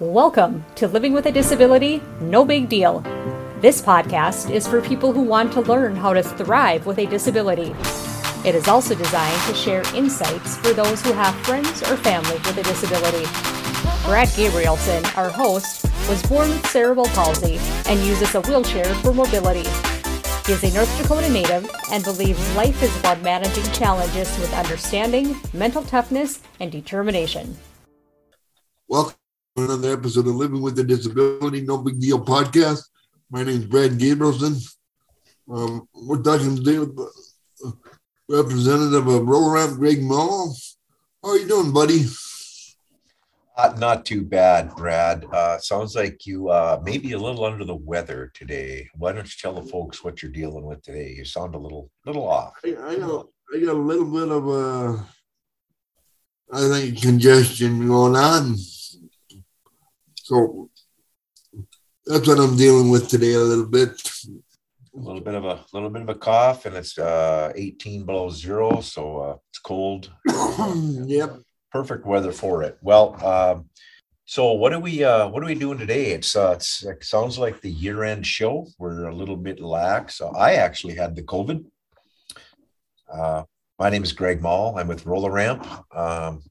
[0.00, 3.00] Welcome to Living with a Disability No Big Deal.
[3.60, 7.74] This podcast is for people who want to learn how to thrive with a disability.
[8.42, 12.56] It is also designed to share insights for those who have friends or family with
[12.56, 13.26] a disability.
[14.06, 19.68] Brad Gabrielson, our host, was born with cerebral palsy and uses a wheelchair for mobility.
[20.46, 25.36] He is a North Dakota native and believes life is about managing challenges with understanding,
[25.52, 27.58] mental toughness, and determination.
[28.88, 29.19] Welcome
[29.64, 32.82] another episode of Living with a Disability No Big Deal podcast.
[33.30, 34.60] My name is Brad Gabrielson.
[35.50, 37.72] Um, we're talking today with the
[38.28, 40.56] representative of Roller Ramp, Greg Mull.
[41.22, 42.04] How are you doing, buddy?
[43.56, 45.26] Uh, not too bad, Brad.
[45.30, 48.88] Uh, sounds like you uh, may be a little under the weather today.
[48.96, 51.12] Why don't you tell the folks what you're dealing with today?
[51.16, 52.54] You sound a little little off.
[52.64, 55.06] I, I got I got a little bit of a
[56.52, 58.56] I think congestion going on.
[60.30, 60.70] So
[62.06, 64.00] that's what I'm dealing with today a little bit.
[64.94, 68.30] A little bit of a little bit of a cough, and it's uh, 18 below
[68.30, 70.12] zero, so uh, it's cold.
[71.08, 71.36] yep.
[71.72, 72.78] Perfect weather for it.
[72.80, 73.70] Well, um,
[74.24, 76.12] so what are we uh, what are we doing today?
[76.12, 78.68] It's uh, it's, it sounds like the year end show.
[78.78, 80.14] We're a little bit lax.
[80.14, 81.64] So I actually had the COVID.
[83.12, 83.42] Uh,
[83.80, 84.78] my name is Greg Mall.
[84.78, 85.66] I'm with Roller Ramp.
[85.92, 86.44] Um,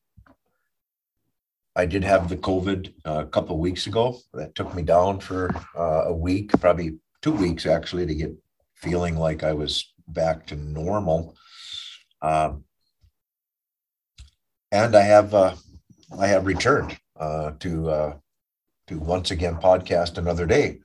[1.75, 4.17] I did have the COVID uh, a couple of weeks ago.
[4.33, 8.35] That took me down for uh, a week, probably two weeks actually, to get
[8.75, 11.35] feeling like I was back to normal.
[12.21, 12.63] Um,
[14.71, 15.55] and I have uh,
[16.17, 18.13] I have returned uh, to uh,
[18.87, 20.79] to once again podcast another day.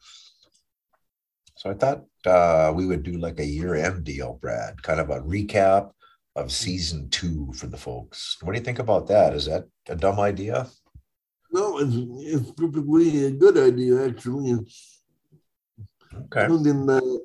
[1.57, 5.11] So I thought uh, we would do like a year end deal, Brad, kind of
[5.11, 5.93] a recap
[6.37, 8.39] of season two for the folks.
[8.43, 9.35] What do you think about that?
[9.35, 10.67] Is that a dumb idea?
[11.53, 14.51] No, it's, it's perfectly a good idea, actually.
[14.51, 14.91] It's
[16.15, 16.47] Okay.
[16.47, 17.21] something that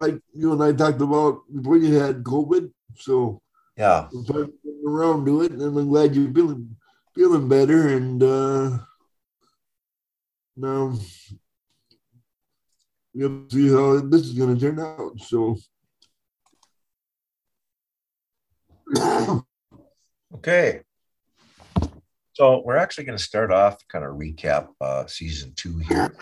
[0.00, 2.70] I, you and I talked about before you had COVID.
[2.96, 3.40] So
[3.76, 4.08] Yeah.
[4.34, 4.52] I'm
[4.86, 6.76] around to it, and I'm glad you're feeling
[7.14, 7.88] feeling better.
[7.88, 8.78] And uh,
[10.56, 10.94] now
[13.14, 15.20] we'll see how this is going to turn out.
[15.20, 15.56] So.
[20.32, 20.80] Okay.
[22.32, 26.14] So we're actually going to start off kind of recap uh, season two here.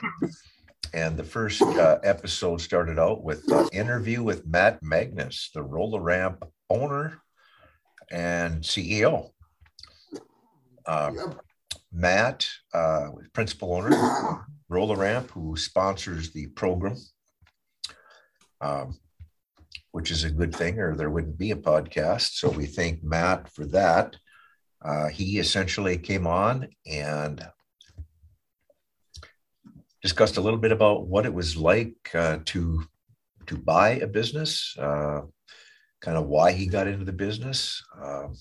[0.95, 6.01] And the first uh, episode started out with an interview with Matt Magnus, the Roller
[6.01, 7.21] Ramp owner
[8.11, 9.31] and CEO.
[10.87, 11.13] Uh,
[11.93, 16.97] Matt, uh, principal owner, Roller Ramp, who sponsors the program,
[18.61, 18.99] um,
[19.93, 22.35] which is a good thing, or there wouldn't be a podcast.
[22.35, 24.17] So we thank Matt for that.
[24.85, 27.45] Uh, he essentially came on and
[30.03, 32.85] discussed a little bit about what it was like uh, to
[33.47, 35.23] to buy a business, uh,
[36.03, 38.37] kind of why he got into the business, um,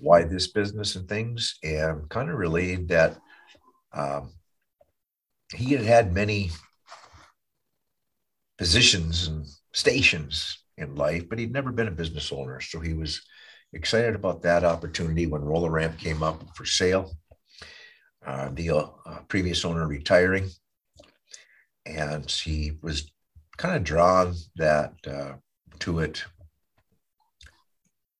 [0.00, 3.16] why this business and things, and kind of relayed that
[3.92, 4.32] um,
[5.54, 6.50] he had had many
[8.58, 9.46] positions and
[9.78, 12.60] stations in life, but he'd never been a business owner.
[12.60, 13.22] So he was
[13.72, 17.12] excited about that opportunity when Roller Ramp came up for sale.
[18.26, 20.48] Uh, the uh, previous owner retiring,
[21.86, 23.10] and he was
[23.56, 25.34] kind of drawn that uh,
[25.78, 26.24] to it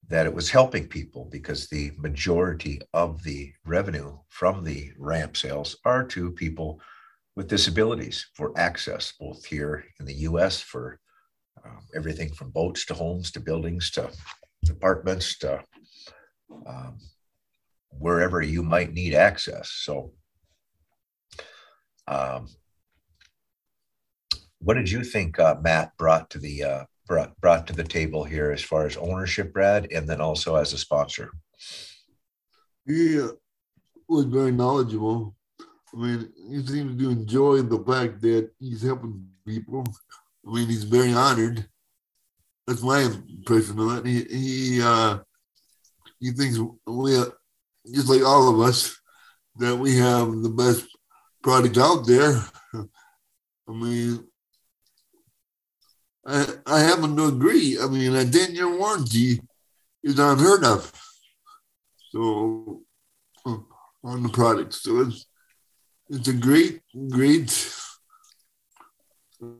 [0.08, 5.76] that it was helping people because the majority of the revenue from the ramp sales
[5.84, 6.80] are to people
[7.36, 10.98] with disabilities for access, both here in the US for
[11.64, 14.10] um, everything from boats to homes to buildings to
[14.70, 15.62] apartments to
[16.66, 16.98] um,
[17.90, 19.70] wherever you might need access.
[19.70, 20.12] So,
[22.06, 22.48] um,
[24.60, 28.24] what did you think uh, Matt brought to the uh, brought brought to the table
[28.24, 31.30] here as far as ownership, Brad, and then also as a sponsor?
[32.86, 33.28] He uh,
[34.08, 35.34] was very knowledgeable.
[35.94, 39.84] I mean, he seems to enjoy the fact that he's helping people.
[40.48, 41.66] I mean, he's very honored.
[42.66, 44.06] That's my impression of it.
[44.06, 45.18] He he uh,
[46.20, 47.22] he thinks we,
[47.92, 48.98] just like all of us,
[49.56, 50.86] that we have the best
[51.42, 52.42] product out there.
[52.74, 54.26] I mean,
[56.26, 57.78] I I happen to agree.
[57.80, 59.40] I mean, a ten year warranty
[60.02, 60.92] is unheard of.
[62.10, 62.82] So
[63.44, 63.58] uh,
[64.02, 65.26] on the product, so it's
[66.08, 66.80] it's a great
[67.10, 67.50] great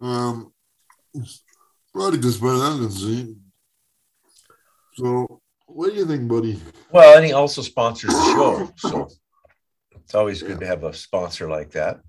[0.01, 0.53] um
[1.93, 3.37] product as far as I'm.
[4.95, 6.61] So what do you think, buddy?
[6.91, 8.73] Well, and he also sponsors the show.
[8.77, 9.09] So
[10.09, 12.01] It's always good to have a sponsor like that.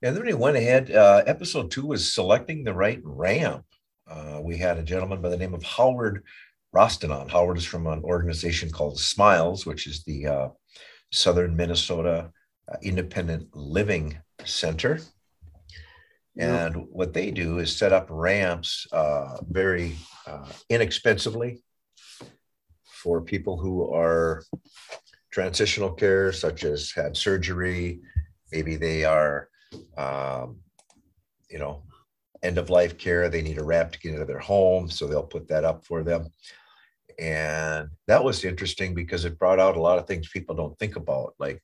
[0.00, 0.92] And then we went ahead.
[0.92, 3.64] Uh, episode two was selecting the right ramp.
[4.08, 6.22] Uh, we had a gentleman by the name of Howard
[6.72, 7.28] Rostanon.
[7.28, 10.48] Howard is from an organization called Smiles, which is the uh,
[11.10, 12.30] Southern Minnesota
[12.72, 15.00] uh, Independent Living Center.
[16.38, 16.86] And yep.
[16.90, 19.96] what they do is set up ramps uh, very
[20.26, 21.62] uh, inexpensively
[22.84, 24.42] for people who are
[25.30, 28.00] transitional care, such as had surgery.
[28.50, 29.48] Maybe they are,
[29.96, 30.60] um,
[31.50, 31.82] you know,
[32.42, 33.28] end of life care.
[33.28, 36.02] They need a ramp to get into their home, so they'll put that up for
[36.02, 36.28] them.
[37.18, 40.96] And that was interesting because it brought out a lot of things people don't think
[40.96, 41.62] about, like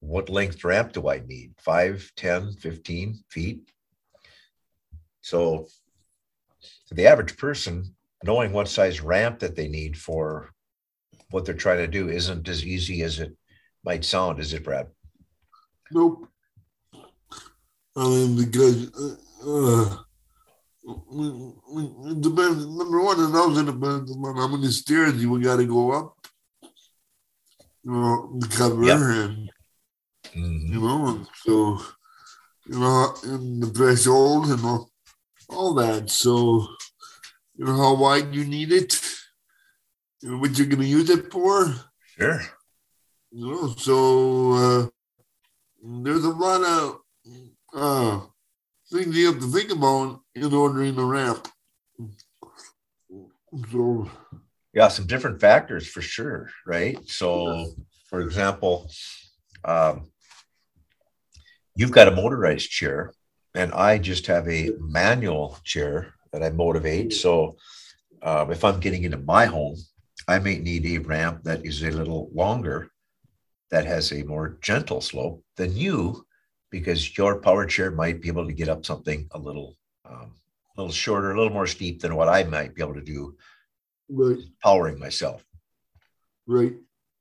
[0.00, 1.54] what length ramp do I need?
[1.58, 3.70] 5, 10, 15 feet?
[5.20, 5.66] So,
[6.90, 10.50] the average person, knowing what size ramp that they need for
[11.30, 13.36] what they're trying to do isn't as easy as it
[13.84, 14.86] might sound, is it, Brad?
[15.90, 16.28] Nope.
[17.96, 19.16] I mean, because uh,
[19.46, 19.96] uh,
[20.88, 22.66] it depends.
[22.66, 26.14] Number one, it also depends on how many stairs you got to go up.
[27.82, 28.98] You know, the cover yep.
[28.98, 29.50] and
[30.34, 30.72] Mm-hmm.
[30.72, 31.80] You know, so
[32.66, 34.90] you know, in the threshold and all,
[35.48, 36.10] all that.
[36.10, 36.66] So
[37.56, 39.00] you know how wide you need it,
[40.20, 41.74] you know, what you're going to use it for.
[42.16, 42.40] Sure.
[43.30, 44.86] You know, so uh,
[46.02, 47.00] there's a lot of
[47.74, 48.20] uh,
[48.90, 51.48] things you have to think about in ordering the ramp.
[53.72, 54.10] So
[54.72, 56.98] yeah, some different factors for sure, right?
[57.08, 57.72] So,
[58.08, 58.90] for example,
[59.64, 60.10] um,
[61.78, 63.14] you've got a motorized chair
[63.54, 67.12] and I just have a manual chair that I motivate.
[67.12, 67.56] So
[68.20, 69.76] um, if I'm getting into my home,
[70.26, 72.90] I may need a ramp that is a little longer,
[73.70, 76.26] that has a more gentle slope than you,
[76.70, 80.34] because your power chair might be able to get up something a little, um,
[80.76, 83.36] a little shorter, a little more steep than what I might be able to do,
[84.08, 84.38] right.
[84.62, 85.44] powering myself.
[86.44, 86.74] Right.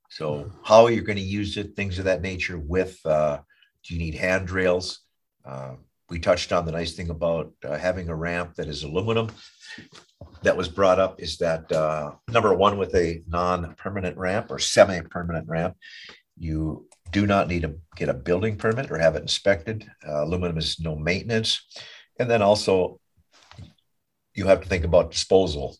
[0.09, 3.39] So how you're going to use it, things of that nature, with uh,
[3.83, 4.99] do you need handrails?
[5.45, 5.75] Uh,
[6.09, 9.29] we touched on the nice thing about uh, having a ramp that is aluminum.
[10.43, 14.59] That was brought up is that uh, number one, with a non permanent ramp or
[14.59, 15.75] semi permanent ramp,
[16.37, 19.89] you do not need to get a building permit or have it inspected.
[20.07, 21.65] Uh, aluminum is no maintenance.
[22.19, 22.99] And then also,
[24.33, 25.77] you have to think about disposal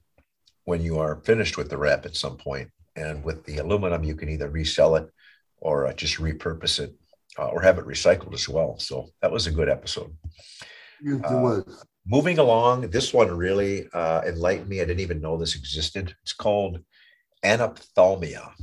[0.66, 2.70] when you are finished with the ramp at some point.
[2.96, 5.08] And with the aluminum, you can either resell it
[5.60, 6.94] or uh, just repurpose it
[7.38, 8.78] uh, or have it recycled as well.
[8.80, 10.16] So that was a good episode.
[11.01, 11.86] Yes, it uh, was.
[12.06, 14.81] Moving along, this one really uh, enlightened me.
[14.81, 16.16] I didn't even know this existed.
[16.24, 16.80] It's called
[17.44, 18.54] anophthalmia.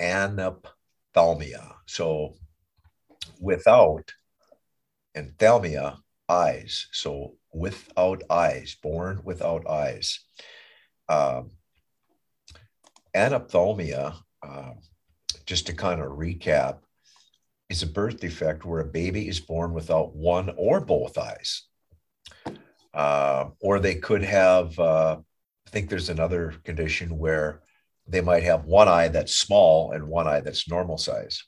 [0.00, 1.74] Anophthalmia.
[1.86, 2.34] So
[3.38, 4.12] without
[5.14, 5.98] and thalmia,
[6.28, 6.88] eyes.
[6.92, 10.20] So without eyes, born without eyes.
[11.08, 11.50] Um,
[13.14, 14.70] anophthalmia, uh,
[15.44, 16.78] just to kind of recap,
[17.72, 21.62] is a birth defect where a baby is born without one or both eyes.
[22.92, 25.16] Uh, or they could have, uh,
[25.66, 27.62] I think there's another condition where
[28.06, 31.44] they might have one eye that's small and one eye that's normal size.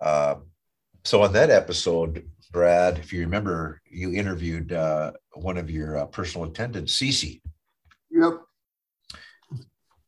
[0.00, 0.36] Uh,
[1.04, 6.06] so on that episode, Brad, if you remember, you interviewed uh, one of your uh,
[6.06, 7.42] personal attendants, Cece.
[8.10, 8.40] Yep.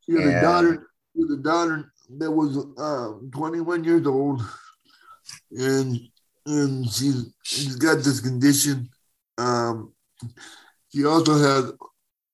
[0.07, 0.91] She had and, a daughter.
[1.15, 4.41] She had a daughter that was uh, 21 years old
[5.51, 5.99] and
[6.47, 8.89] and she's she's got this condition.
[9.37, 9.93] Um,
[10.93, 11.73] she also has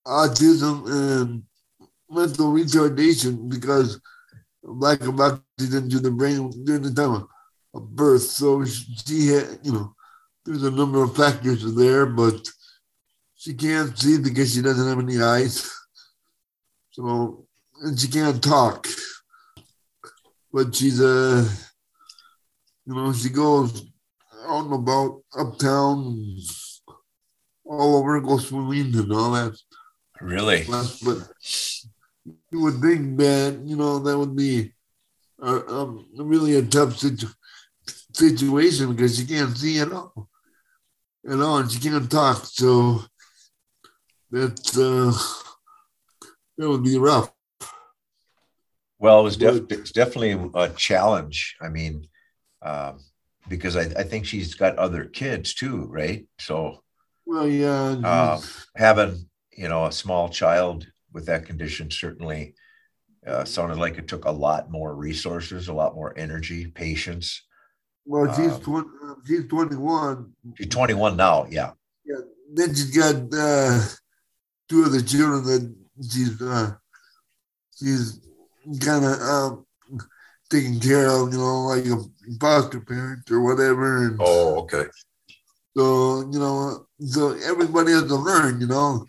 [0.07, 1.43] autism and
[2.09, 3.99] mental retardation because
[4.63, 7.27] lack of oxygen to the brain during the time
[7.73, 8.21] of birth.
[8.21, 9.95] So she had, you know,
[10.45, 12.47] there's a number of factors there, but
[13.35, 15.69] she can't see because she doesn't have any eyes.
[16.91, 17.45] So,
[17.81, 18.87] and she can't talk.
[20.53, 21.45] But she's a
[22.85, 23.83] you know, she goes
[24.47, 26.37] out and about uptown,
[27.65, 29.57] all over, go swimming and all that.
[30.21, 30.65] Really?
[30.69, 31.27] But
[32.51, 34.73] you would think that, you know, that would be
[35.41, 37.27] a, a really a tough situ-
[38.13, 40.29] situation because she can't see at all.
[41.23, 42.45] You know, and she can't talk.
[42.45, 43.03] So
[44.29, 45.11] that's, uh,
[46.57, 47.31] that would be rough.
[48.99, 51.57] Well, it was def- it's definitely a challenge.
[51.61, 52.07] I mean,
[52.65, 52.99] um,
[53.47, 56.25] because I, I, think she's got other kids too, right?
[56.39, 56.83] So,
[57.25, 58.41] well, yeah, uh,
[58.75, 62.55] having you know a small child with that condition certainly
[63.25, 67.43] uh, sounded like it took a lot more resources, a lot more energy, patience.
[68.05, 70.33] Well, she's Um, 20, uh, she's 21.
[70.57, 71.47] She's 21 now.
[71.49, 71.71] Yeah.
[72.05, 72.17] Yeah.
[72.53, 73.81] Then she's got uh,
[74.69, 75.75] two other children that
[76.11, 76.75] she's uh,
[77.75, 78.19] she's
[78.79, 79.64] kind of um,
[80.49, 81.97] taking care of, you know, like a
[82.39, 84.05] foster parent or whatever.
[84.05, 84.85] And Oh, okay.
[85.75, 89.05] so, you know, so everybody has to learn, you know.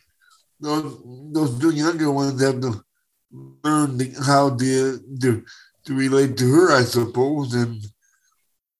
[0.58, 0.96] Those
[1.32, 2.82] those two younger ones have to
[3.62, 5.44] learn the, how to, to
[5.84, 7.76] to relate to her, I suppose, and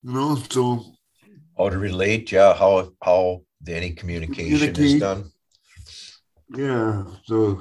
[0.03, 0.83] you know, so
[1.59, 2.33] How to relate?
[2.33, 2.55] Yeah.
[2.55, 5.31] How how any communication is done?
[6.49, 7.61] Yeah, so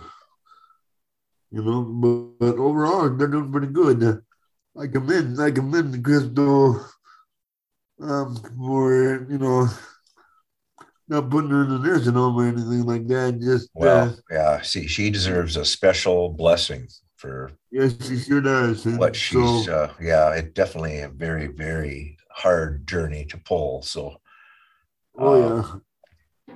[1.52, 4.24] you know, but, but overall they're doing pretty good.
[4.76, 6.86] Uh, I commend, I commend Crystal
[8.02, 9.68] um, for you know
[11.08, 13.40] not putting her in a nursing home or anything like that.
[13.40, 14.62] Just Well, uh, yeah.
[14.62, 18.86] See, she deserves a special blessing for yes, she sure does.
[18.86, 19.66] And what she's.
[19.66, 23.82] so, uh, yeah, it definitely a very very hard journey to pull.
[23.82, 24.18] So,
[25.18, 25.80] oh uh,
[26.50, 26.56] yeah,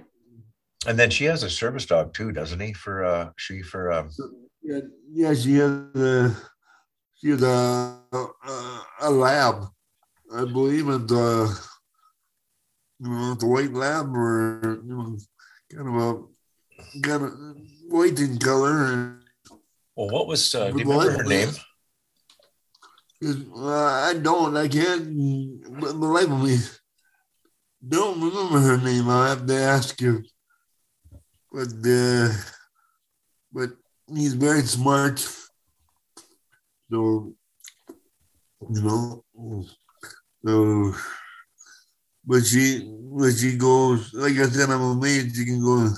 [0.88, 2.74] and then she has a service dog too, doesn't he?
[2.74, 4.10] For uh, she for um,
[4.62, 4.80] yeah,
[5.12, 5.34] yeah.
[5.34, 6.36] She has a
[7.20, 8.00] she has a
[9.02, 9.66] a, lab,
[10.34, 11.48] I believe, and uh,
[13.00, 15.18] you know, the white lab or you know,
[15.72, 17.34] kind of a kind of
[17.90, 18.86] white in color.
[18.86, 19.22] And
[19.96, 21.50] well, what was uh, do you remember her name?
[23.22, 26.58] uh, I don't, I can't, but the life of me,
[27.86, 29.10] don't remember her name.
[29.10, 30.24] I'll have to ask you.
[31.52, 32.30] But uh,
[33.52, 33.72] but
[34.08, 35.20] he's very smart.
[36.92, 37.34] So
[38.70, 39.24] you know,
[40.46, 40.94] so
[42.26, 45.90] but she but she goes like I said, I'm amazed she can go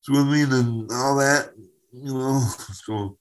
[0.00, 1.52] swimming and all that,
[1.92, 2.42] you know.
[2.84, 3.16] So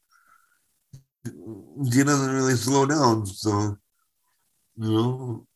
[1.25, 3.25] she doesn't really slow down.
[3.25, 3.77] So
[4.77, 5.47] you know,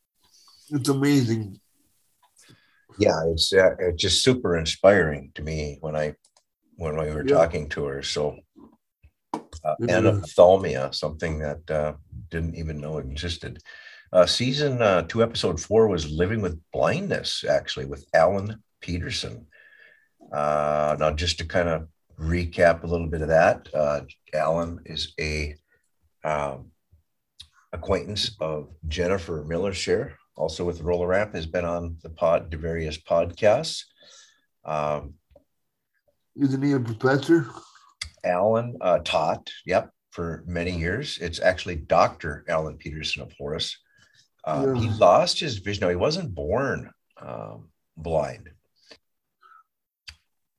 [0.69, 1.59] it's amazing.
[2.99, 6.15] Yeah, it's uh, it's just super inspiring to me when I
[6.75, 7.35] when we were Yeah.
[7.35, 8.03] talking to her.
[8.03, 8.37] So
[9.63, 9.99] uh, Yeah.
[9.99, 11.93] anophthalmia, something that uh,
[12.29, 13.59] didn't even know existed.
[14.11, 19.47] Uh, season uh, two, episode four was living with blindness, actually, with Alan Peterson.
[20.31, 21.87] Uh, now, just to kind of
[22.19, 24.01] recap a little bit of that, uh,
[24.33, 25.55] Alan is a
[26.23, 26.71] um,
[27.71, 32.97] acquaintance of Jennifer Millershare, also with Roller Ramp, has been on the pod, the various
[32.97, 33.83] podcasts.
[34.63, 35.15] Um,
[36.35, 37.47] Isn't he a professor?
[38.23, 41.17] Alan uh, taught, yep, for many years.
[41.19, 42.45] It's actually Dr.
[42.47, 43.77] Alan Peterson of Horace.
[44.43, 45.81] Uh, He lost his vision.
[45.81, 48.49] No, he wasn't born um, blind.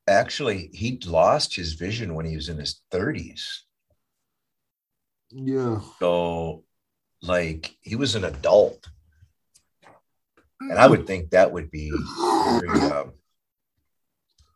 [0.06, 3.42] Actually, he lost his vision when he was in his 30s.
[5.30, 5.80] Yeah.
[5.98, 6.64] So,
[7.22, 8.86] like, he was an adult.
[10.60, 11.90] And I would think that would be
[12.60, 13.12] very um,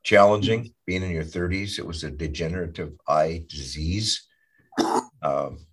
[0.09, 1.79] challenging being in your 30s.
[1.79, 4.27] It was a degenerative eye disease.
[5.21, 5.67] Um,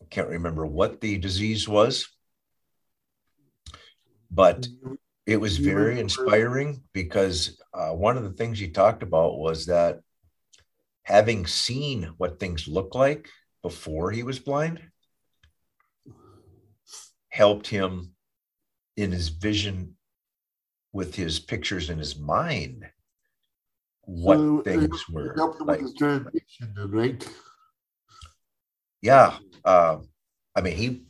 [0.00, 2.08] I can't remember what the disease was,
[4.30, 4.66] but
[5.26, 10.00] it was very inspiring because uh, one of the things he talked about was that
[11.02, 13.28] having seen what things look like
[13.60, 14.80] before he was blind
[17.28, 18.12] helped him
[18.96, 19.96] in his vision
[20.94, 22.86] with his pictures in his mind
[24.10, 27.28] what uh, things were like with transition, then, right?
[29.02, 30.08] yeah um,
[30.56, 31.02] i mean he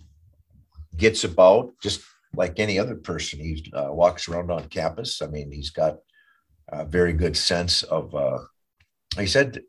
[0.97, 2.03] gets about just
[2.35, 5.97] like any other person he uh, walks around on campus i mean he's got
[6.69, 8.39] a very good sense of uh,
[9.19, 9.63] he said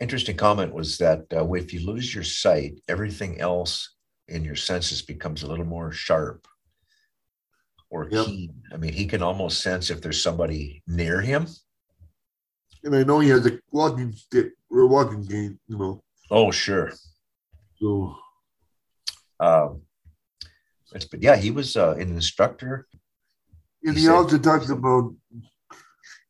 [0.00, 3.96] interesting comment was that uh, if you lose your sight everything else
[4.28, 6.48] in your senses becomes a little more sharp
[7.90, 8.26] or Yep.
[8.26, 11.46] keen i mean he can almost sense if there's somebody near him
[12.84, 16.02] And I know he has a walking stick or a walking cane, you know.
[16.30, 16.92] oh sure
[17.80, 18.16] So
[19.38, 19.82] um,
[20.94, 22.86] it's, but yeah he was uh, an instructor
[23.84, 25.14] and He he said- also talked about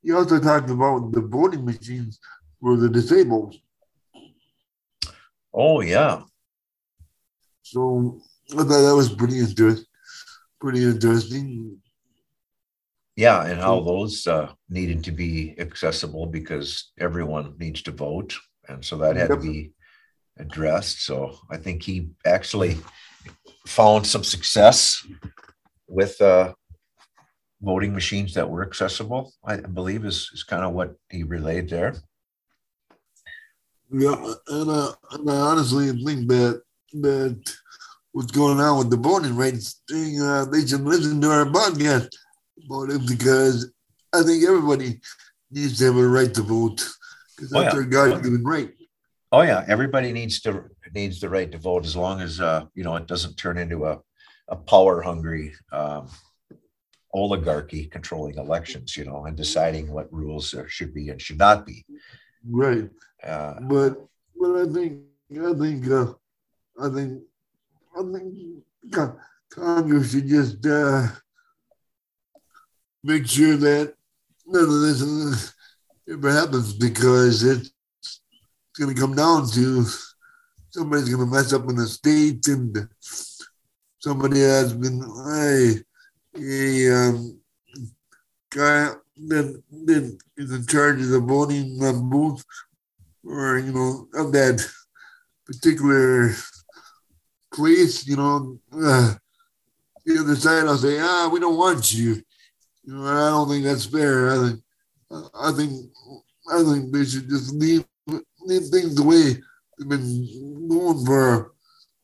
[0.03, 2.19] he also talked about the voting machines
[2.61, 3.55] for the disabled.
[5.53, 6.23] oh yeah
[7.63, 8.19] So
[8.53, 9.87] I thought that was pretty interesting.
[10.61, 11.79] Pretty interesting.
[13.17, 18.35] Yeah, and how those uh, needed to be accessible because everyone needs to vote,
[18.69, 19.73] and so that had to be
[20.39, 21.05] addressed.
[21.05, 22.79] So I think he actually
[23.67, 25.07] found some success
[25.87, 26.55] with uh,
[27.61, 29.33] voting machines that were accessible.
[29.45, 31.95] I believe is is kind of what he relayed there.
[33.93, 36.63] Yeah, and, uh, and I honestly think that
[37.03, 37.53] that
[38.13, 42.09] what's going on with the voting rights thing, uh, they should listen to our podcast
[42.71, 43.73] about it because
[44.13, 45.01] I think everybody
[45.51, 46.87] needs to have a right to vote
[47.37, 47.81] because Oh, that's yeah.
[47.81, 48.73] their God-given right.
[49.33, 52.83] Oh yeah, everybody needs to needs the right to vote as long as uh, you
[52.85, 54.01] know it doesn't turn into a
[54.49, 56.09] a power hungry um,
[57.15, 61.65] oligarchy controlling elections, you know, and deciding what rules there should be and should not
[61.67, 61.85] be.
[62.49, 62.89] Right.
[63.23, 64.05] Uh, But
[64.41, 65.03] but I think
[65.51, 66.13] I think uh,
[66.81, 67.23] I think
[67.97, 68.35] I think
[68.93, 69.17] Co-
[69.51, 71.07] Congress should just uh,
[73.03, 73.95] make sure that
[74.47, 75.55] none of this
[76.11, 77.71] ever happens because it's,
[78.79, 79.85] going to come down to
[80.71, 82.89] somebody's going to mess up in the state and
[83.99, 85.75] somebody has been a,
[86.41, 87.39] a um,
[88.49, 88.89] guy
[89.29, 92.43] that, that is in charge of the voting um, booth
[93.23, 94.65] or you know of that
[95.45, 96.33] particular
[97.53, 99.15] place, you know, uh,
[100.05, 102.23] the other side I'll say, ah, we don't want you.
[102.85, 104.31] You know, I don't think that's fair.
[104.31, 104.61] I think,
[105.11, 105.91] I think,
[106.53, 109.37] I think they should just leave leave things the way
[109.79, 111.53] they've been going for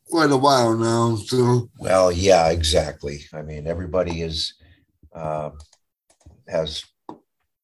[0.09, 1.17] quite a while now.
[1.17, 3.21] So well, yeah, exactly.
[3.33, 4.55] I mean, everybody is
[5.15, 5.51] uh,
[6.49, 6.85] has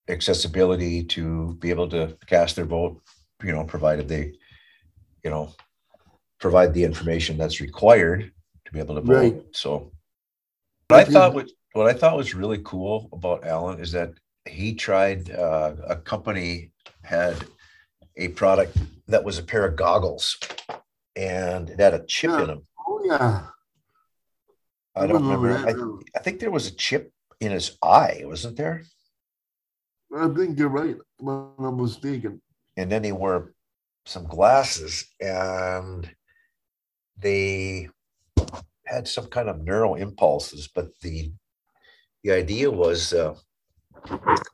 [0.09, 3.00] accessibility to be able to cast their vote,
[3.42, 4.33] you know, provided they,
[5.23, 5.54] you know,
[6.40, 8.33] provide the information that's required
[8.64, 9.14] to be able to vote.
[9.14, 9.42] Right.
[9.52, 9.92] So,
[10.88, 14.12] what I thought was what I thought was really cool about Alan is that
[14.49, 16.71] he tried uh, a company
[17.02, 17.37] had
[18.17, 18.76] a product
[19.09, 20.38] that was a pair of goggles,
[21.17, 22.67] and it had a chip in them.
[22.87, 23.47] oh yeah,
[24.95, 25.57] I don't remember.
[25.57, 26.19] I.
[26.19, 28.85] I think there was a chip in his eye, wasn't there?
[30.14, 30.97] I think you're right.
[31.26, 32.43] I'm mistaken.
[32.76, 33.55] And then he wore
[34.05, 36.11] some glasses and
[37.19, 37.88] they
[38.85, 41.33] had some kind of neural impulses, but the
[42.23, 43.35] the idea was uh,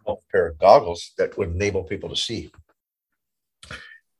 [0.06, 2.50] a pair of goggles that would enable people to see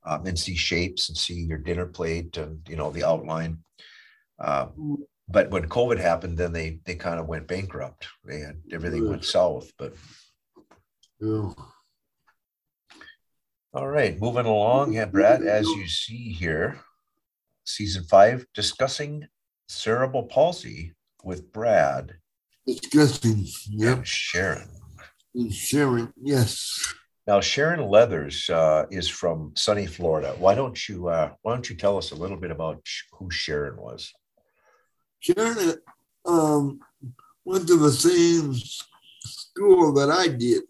[0.05, 3.59] um, and see shapes and see your dinner plate and you know the outline.
[4.39, 8.07] Um, but when COVID happened, then they they kind of went bankrupt.
[8.25, 9.71] They had everything went south.
[9.79, 9.95] But
[11.21, 11.53] Yeah.
[13.75, 14.95] All right, moving along.
[14.95, 16.81] Yeah, Brad, as you see here,
[17.65, 19.29] season five, discussing
[19.69, 22.15] cerebral palsy with Brad
[22.69, 23.47] Disgusting.
[23.71, 23.97] Yep.
[23.97, 24.69] and Sharon.
[25.35, 26.13] And Sharon.
[26.23, 26.95] Yes.
[27.27, 30.35] Now, Sharon Leathers uh, is from sunny Florida.
[30.39, 33.77] Why don't you uh, Why don't you tell us a little bit about who Sharon
[33.77, 34.13] was?
[35.21, 35.77] Sharon
[36.27, 36.81] um,
[37.45, 38.55] went to the same
[39.25, 40.65] school that I did,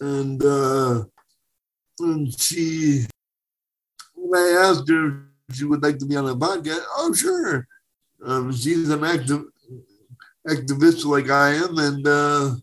[0.00, 1.04] and uh,
[2.00, 3.06] and she,
[4.14, 7.68] when I asked her if she would like to be on a podcast, oh sure,
[8.24, 9.44] um, she's an active
[10.48, 12.54] activist like I am, and uh,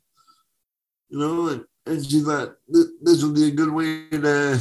[1.09, 4.59] you know, and, and she thought this would be a good way to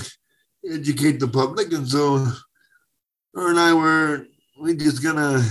[0.71, 2.19] educate the public, and so
[3.35, 4.27] her and I were
[4.61, 5.43] we just gonna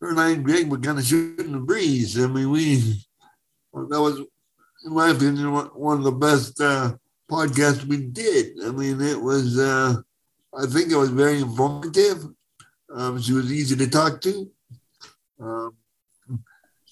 [0.00, 2.18] her and I and Greg were kind of shooting the breeze.
[2.18, 2.98] I mean, we
[3.74, 4.18] that was,
[4.84, 6.94] in my opinion, one of the best uh,
[7.30, 8.58] podcasts we did.
[8.64, 9.58] I mean, it was.
[9.58, 9.96] Uh,
[10.58, 12.24] I think it was very informative.
[12.92, 14.50] Um, she was easy to talk to.
[15.38, 15.76] Um,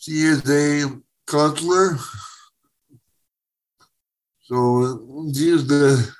[0.06, 0.88] she is a
[1.26, 1.98] counselor,
[4.44, 6.14] so she is the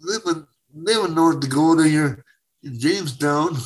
[0.00, 2.22] living live in North Dakota here
[2.62, 3.56] in Jamestown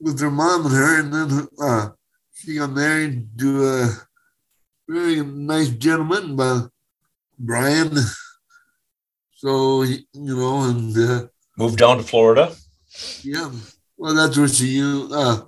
[0.00, 1.90] with her mom and her, and then uh,
[2.34, 3.90] she got married to a
[4.88, 6.62] very nice gentleman by
[7.38, 7.96] Brian.
[9.36, 12.52] So you know, and uh, Moved down to Florida.
[13.22, 13.52] yeah,
[13.96, 15.42] well, that's where she uh,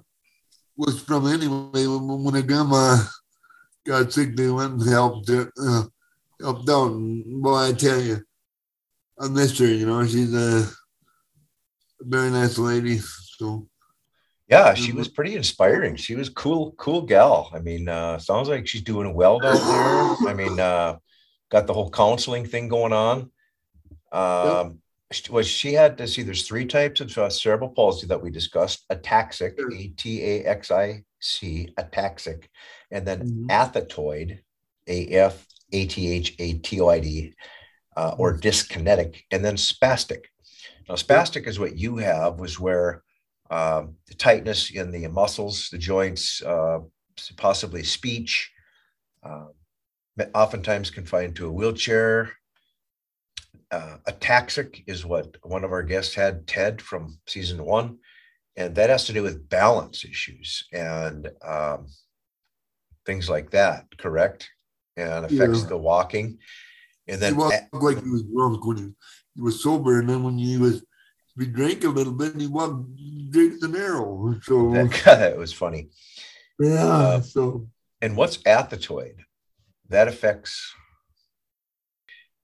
[0.79, 1.87] was from anyway.
[1.87, 2.97] When, her grandma
[3.85, 5.85] got sick, they went and helped her, uh,
[6.41, 6.93] helped out.
[6.93, 8.23] And boy, I tell you,
[9.21, 9.67] I missed her.
[9.67, 10.67] You know, she's a,
[12.01, 12.99] a very nice lady.
[12.99, 13.67] So.
[14.49, 14.97] Yeah, she Mhm.
[14.97, 15.97] was pretty inspiring.
[15.97, 17.51] She was cool, cool gal.
[17.53, 20.17] I mean, uh, sounds like she's doing well down there.
[20.27, 20.97] I mean, uh,
[21.51, 23.31] got the whole counseling thing going on.
[24.11, 24.88] Um, sh-
[25.31, 28.85] was she had to see there's three types of uh, cerebral palsy that we discussed
[28.91, 29.73] ataxic Sure.
[29.73, 32.45] a-t-a-x-i-c ataxic
[32.91, 33.47] and then Mhm.
[33.49, 34.43] athetoid
[34.87, 35.35] a-f-a-t-h-a-t-o-i-d
[37.97, 40.25] uh, or dyskinetic and then spastic
[40.89, 43.03] now spastic is what you have was where
[43.51, 46.81] um, the tightness in the muscles the joints uh,
[47.37, 48.53] possibly speech
[49.23, 49.53] um,
[50.35, 52.33] oftentimes confined to a wheelchair
[53.71, 57.99] uh, ataxic is what one of our guests had, Ted from season one,
[58.57, 61.87] and that has to do with balance issues and um,
[63.05, 63.85] things like that.
[63.99, 64.49] Correct,
[64.97, 65.69] and affects Yeah.
[65.69, 66.39] the walking.
[67.07, 68.97] And then he walked like he was drunk when
[69.35, 70.85] he, was sober, and then when he was
[71.39, 72.85] he drank a little bit, and he walked
[73.31, 74.41] straight as an.
[74.43, 75.91] So that, that was funny.
[76.59, 77.69] yeah, uh, so
[78.01, 79.25] And what's athetoid?
[79.89, 80.75] That affects.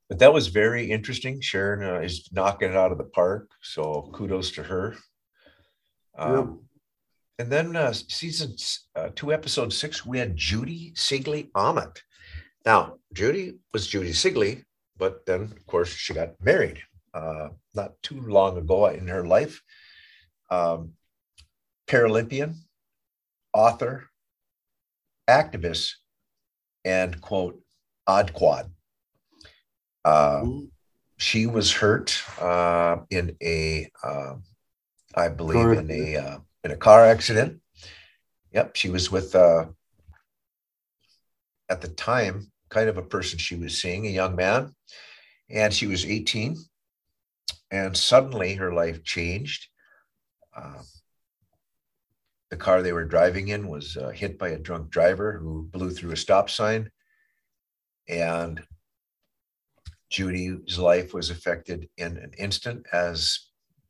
[0.08, 1.40] But that was very interesting.
[1.40, 3.50] Sharon uh, is knocking it out of the park.
[3.62, 4.96] So kudos to her.
[6.16, 6.32] Um,
[7.38, 8.54] And then uh, season
[8.94, 12.02] uh, two, episode six, we had Judy Sigley Ahmet.
[12.64, 14.62] Now, Judy was Judy Sigley,
[14.96, 16.78] but then, of course, she got married
[17.12, 19.60] uh, not too long ago in her life.
[20.48, 20.92] Um,
[21.88, 22.54] Paralympian,
[23.52, 24.08] author,
[25.28, 25.94] activist,
[26.84, 27.60] and quote,
[28.06, 28.70] odd quad.
[30.04, 30.44] Uh,
[31.16, 34.34] she was hurt uh, in a, uh,
[35.14, 37.60] I believe, Car in a uh, in a car accident.
[38.52, 39.66] Yep, she was with uh,
[41.68, 44.74] at the time kind of a person she was seeing, a young man,
[45.48, 46.56] and she was 18,
[47.70, 49.68] and suddenly her life changed.
[50.56, 50.82] Uh,
[52.50, 55.90] the car they were driving in was uh, hit by a drunk driver who blew
[55.90, 56.90] through a stop sign,
[58.08, 58.62] and
[60.10, 63.40] Judy's life was affected in an instant, as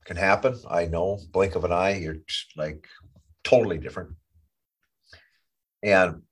[0.04, 0.56] can happen.
[0.68, 2.18] I know, blink of an eye, you're
[2.56, 2.86] like
[3.42, 4.10] totally different.
[5.82, 6.22] And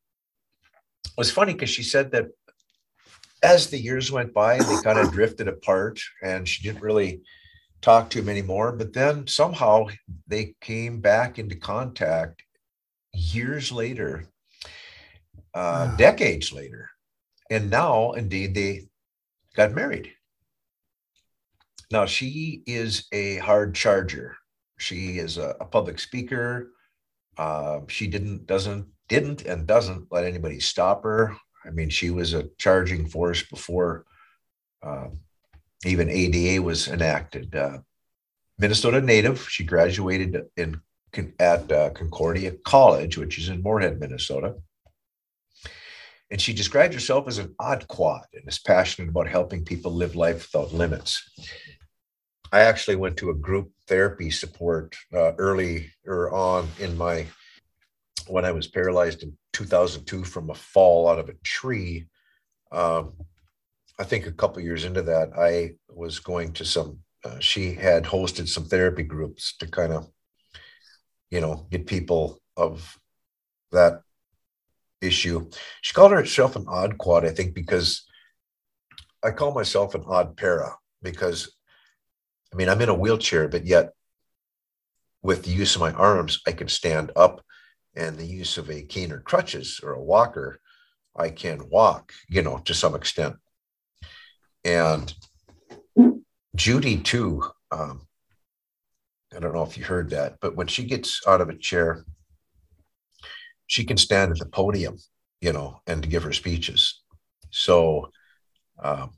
[1.05, 2.29] it was funny because she said that
[3.43, 7.23] as the years went by, they kind of drifted apart, and she didn't really
[7.81, 8.73] talk to him anymore.
[8.73, 9.89] But then somehow
[10.27, 12.43] they came back into contact
[13.13, 14.27] years later,
[15.55, 16.89] uh, decades later,
[17.51, 18.89] and now indeed they
[19.55, 20.13] got married.
[21.91, 24.37] Now she is a hard charger.
[24.79, 26.71] She is a, a public speaker.
[27.37, 31.37] Uh, she didn't doesn't didn't and doesn't let anybody stop her.
[31.65, 34.05] I mean, she was a charging force before
[34.83, 35.09] uh,
[35.85, 37.55] even ADA was enacted.
[37.55, 37.79] Uh,
[38.59, 39.49] Minnesota native.
[39.49, 40.81] She graduated in
[41.39, 44.55] at uh, Concordia College, which is in Moorhead, Minnesota.
[46.33, 50.17] And she described herself as an odd quad and is passionate about helping people live
[50.17, 51.31] life without limits.
[52.51, 57.27] I actually went to a group therapy support uh, early or on in my
[58.29, 62.07] when I was paralyzed in 2002 from a fall out of a tree.
[62.71, 63.13] Um,
[63.99, 67.01] I think a couple years into that, I was going to some.
[67.23, 70.09] Uh, she had hosted some therapy groups to kind of,
[71.31, 72.99] you know, get people of
[73.71, 74.01] that
[75.03, 75.51] issue.
[75.83, 78.07] She called herself an odd quad, I think, because
[79.23, 81.55] I call myself an odd para because
[82.53, 83.93] I mean, I'm in a wheelchair, but yet
[85.23, 87.43] with the use of my arms, I can stand up
[87.95, 90.61] and the use of a cane or crutches or a walker,
[91.17, 93.37] I can walk, you know, to some extent.
[94.65, 95.13] And
[96.55, 98.07] Judy, too, um,
[99.35, 102.05] I don't know if you heard that, but when she gets out of a chair,
[103.73, 104.99] she can stand at the podium,
[105.41, 107.01] you know, and give her speeches.
[107.49, 108.11] So,
[108.85, 109.13] um,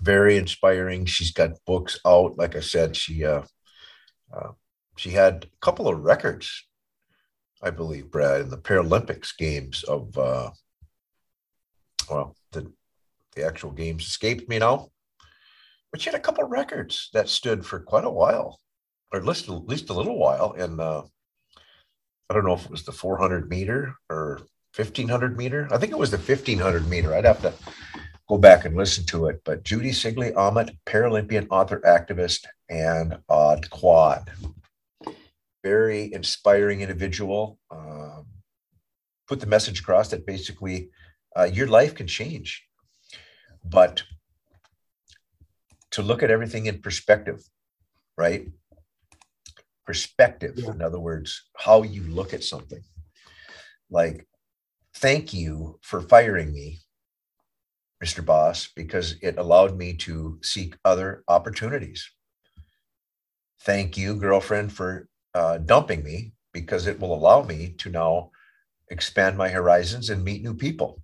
[0.00, 1.04] very inspiring.
[1.04, 2.38] She's got books out.
[2.38, 3.42] Like I said, she uh,
[4.34, 4.52] uh,
[4.96, 6.66] she had a couple of records,
[7.62, 10.50] I believe, Brad, in the Paralympics games of uh,
[12.08, 12.72] well, the
[13.34, 14.88] the actual games escaped me now,
[15.92, 18.58] but she had a couple of records that stood for quite a while,
[19.12, 20.54] or at least at least a little while.
[20.56, 21.02] And uh,
[22.28, 24.40] I don't know if it was the 400 meter or
[24.74, 25.68] 1500 meter.
[25.70, 27.14] I think it was the 1500 meter.
[27.14, 27.52] I'd have to
[28.28, 29.40] go back and listen to it.
[29.44, 34.30] But Judy Sigley Ahmet, Paralympian author, activist, and odd quad.
[35.62, 37.58] Very inspiring individual.
[37.70, 38.26] Um,
[39.28, 40.90] put the message across that basically
[41.36, 42.64] uh, your life can change,
[43.64, 44.02] but
[45.90, 47.42] to look at everything in perspective,
[48.16, 48.48] right?
[49.86, 50.72] Perspective, Yeah.
[50.72, 52.82] in other words, how you look at something.
[53.88, 54.26] Like,
[54.94, 56.80] thank you for firing me
[58.04, 58.24] Mr.
[58.24, 62.10] Boss, because it allowed me to seek other opportunities.
[63.60, 68.30] Thank you, girlfriend, for uh, dumping me because it will allow me to now
[68.90, 71.02] expand my horizons and meet new people.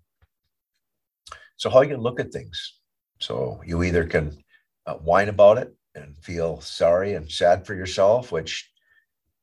[1.57, 2.79] So, how you look at things.
[3.21, 4.43] So, you either can
[4.87, 8.71] uh, whine about it and feel sorry and sad for yourself, which,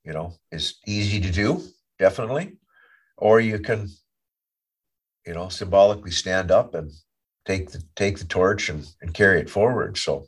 [0.10, 1.62] you know, is easy to do,
[2.00, 2.58] definitely,
[3.15, 3.88] or you can,
[5.24, 6.91] you know, symbolically stand up and
[7.45, 10.00] take the take the torch and, and carry it forward.
[10.00, 10.26] So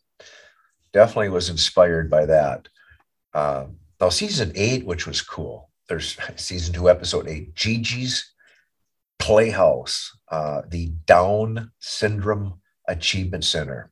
[0.93, 2.67] definitely was inspired by that.
[3.33, 3.65] Uh,
[3.99, 8.31] now, season eight, which was cool, there's season two, episode eight, Gigi's
[9.17, 13.89] Playhouse, uh, the Down Syndrome Achievement Center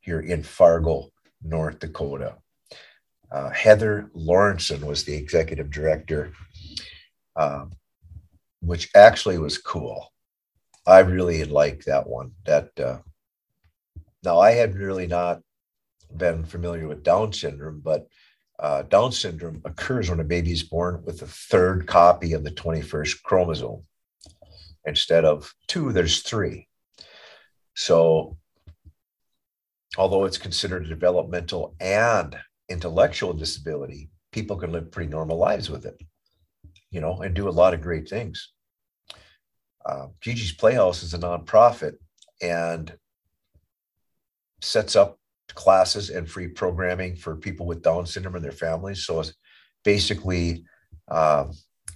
[0.00, 1.10] here in Fargo,
[1.42, 2.36] North Dakota.
[3.30, 6.32] Uh, Heather Lawrenson was the executive director,
[7.34, 7.72] um,
[8.60, 10.12] which actually was cool.
[10.86, 12.32] I really liked that one.
[12.44, 12.98] That uh,
[14.22, 15.42] now I had really not
[16.16, 18.06] been familiar with Down syndrome, but
[18.58, 22.50] uh, Down syndrome occurs when a baby is born with a third copy of the
[22.50, 23.82] 21st chromosome.
[24.84, 26.68] Instead of two, there's three.
[27.74, 28.38] So,
[29.98, 36.00] although it's considered developmental and intellectual disability, people can live pretty normal lives with it,
[36.90, 38.52] you know, and do a lot of great things.
[39.84, 41.94] Uh, Gigi's Playhouse is a nonprofit
[42.42, 42.92] and
[44.60, 45.18] sets up
[45.54, 49.06] classes and free programming for people with Down syndrome and their families.
[49.06, 49.32] So it's
[49.84, 50.64] basically
[51.08, 51.46] uh,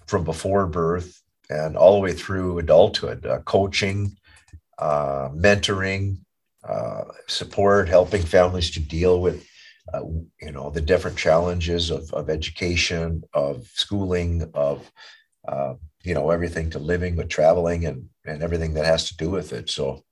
[0.06, 4.16] from before birth and all the way through adulthood, uh, coaching,
[4.78, 6.18] uh, mentoring,
[6.62, 9.46] uh, support, helping families to deal with
[9.92, 10.02] uh,
[10.40, 14.90] you know the different challenges of, of education of schooling of
[15.48, 19.30] uh, you know everything to living with traveling and and everything that has to do
[19.30, 19.70] with it.
[19.70, 20.04] So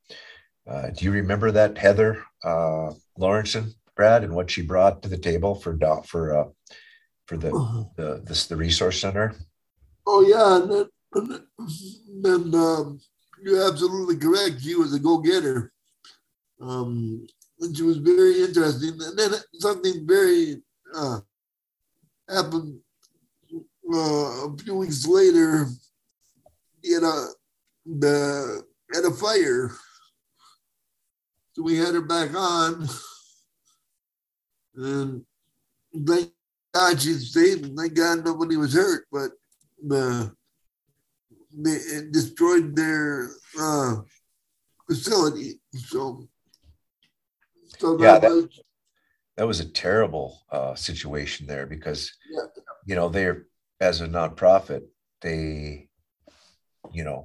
[0.66, 5.18] uh, do you remember that heather uh, lawrenson brad and what she brought to the
[5.18, 6.48] table for for uh,
[7.26, 7.84] for the uh-huh.
[7.96, 9.34] the this the resource center?
[10.06, 10.88] Oh yeah and, then,
[12.24, 13.00] and um,
[13.42, 14.60] you're absolutely correct.
[14.60, 15.72] She was a go-getter.
[16.60, 17.26] Um,
[17.58, 18.98] which was very interesting.
[19.00, 20.62] And then something very
[20.94, 21.20] uh,
[22.28, 22.78] happened
[23.92, 25.66] uh, a few weeks later.
[26.82, 27.26] You know,
[27.84, 28.62] the
[28.96, 29.72] at a fire,
[31.52, 32.88] so we had her back on,
[34.76, 35.24] and
[36.06, 36.30] thank
[36.72, 37.64] God she stayed.
[37.64, 39.32] And thank God nobody was hurt, but
[39.84, 40.32] the
[41.52, 41.78] they
[42.12, 43.96] destroyed their uh,
[44.88, 45.60] facility.
[45.74, 46.28] So
[47.78, 48.60] so that yeah, that, was,
[49.36, 52.40] that was a terrible uh, situation there because yeah.
[52.86, 53.46] you know they're
[53.80, 54.82] as a nonprofit
[55.20, 55.88] they
[56.92, 57.24] you know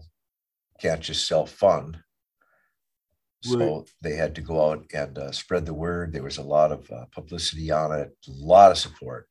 [0.80, 1.98] can't just self fund
[3.42, 3.90] so right.
[4.02, 6.90] they had to go out and uh, spread the word there was a lot of
[6.92, 9.28] uh, publicity on it a lot of support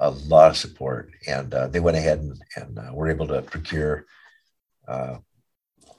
[0.00, 3.42] a lot of support and uh, they went ahead and, and uh, were able to
[3.42, 4.04] procure
[4.86, 5.16] uh,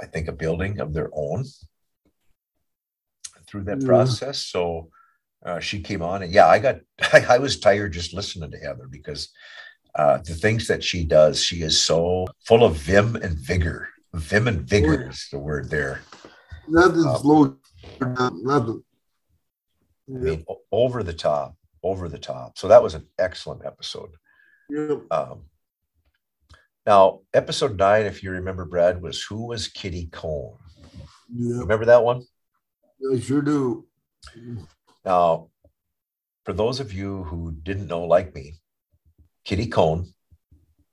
[0.01, 1.43] i think a building of their own
[3.49, 3.87] through that yeah.
[3.87, 4.45] process.
[4.45, 4.89] So
[5.45, 6.79] uh, she came on, and yeah, I got
[7.13, 9.29] I, I, was tired just listening to Heather because
[9.95, 13.89] uh, the things that she does, she is so full of vim and vigor.
[14.13, 16.01] Vim and vigor is the word there.
[16.67, 17.57] Nothing um, slow,
[17.99, 18.83] nothing.
[20.09, 22.57] I mean, over the top, over the top.
[22.57, 24.09] So that was an excellent episode.
[24.69, 24.95] Yeah.
[25.11, 25.43] Um,
[26.85, 30.57] now, episode nine, if you remember, Brad, was who was Kitty Cone?
[31.31, 32.23] Remember that one?
[33.11, 33.85] I sure do.
[35.05, 35.49] Now,
[36.45, 38.55] for those of you who didn't know, like me,
[39.45, 40.13] Kitty Cone,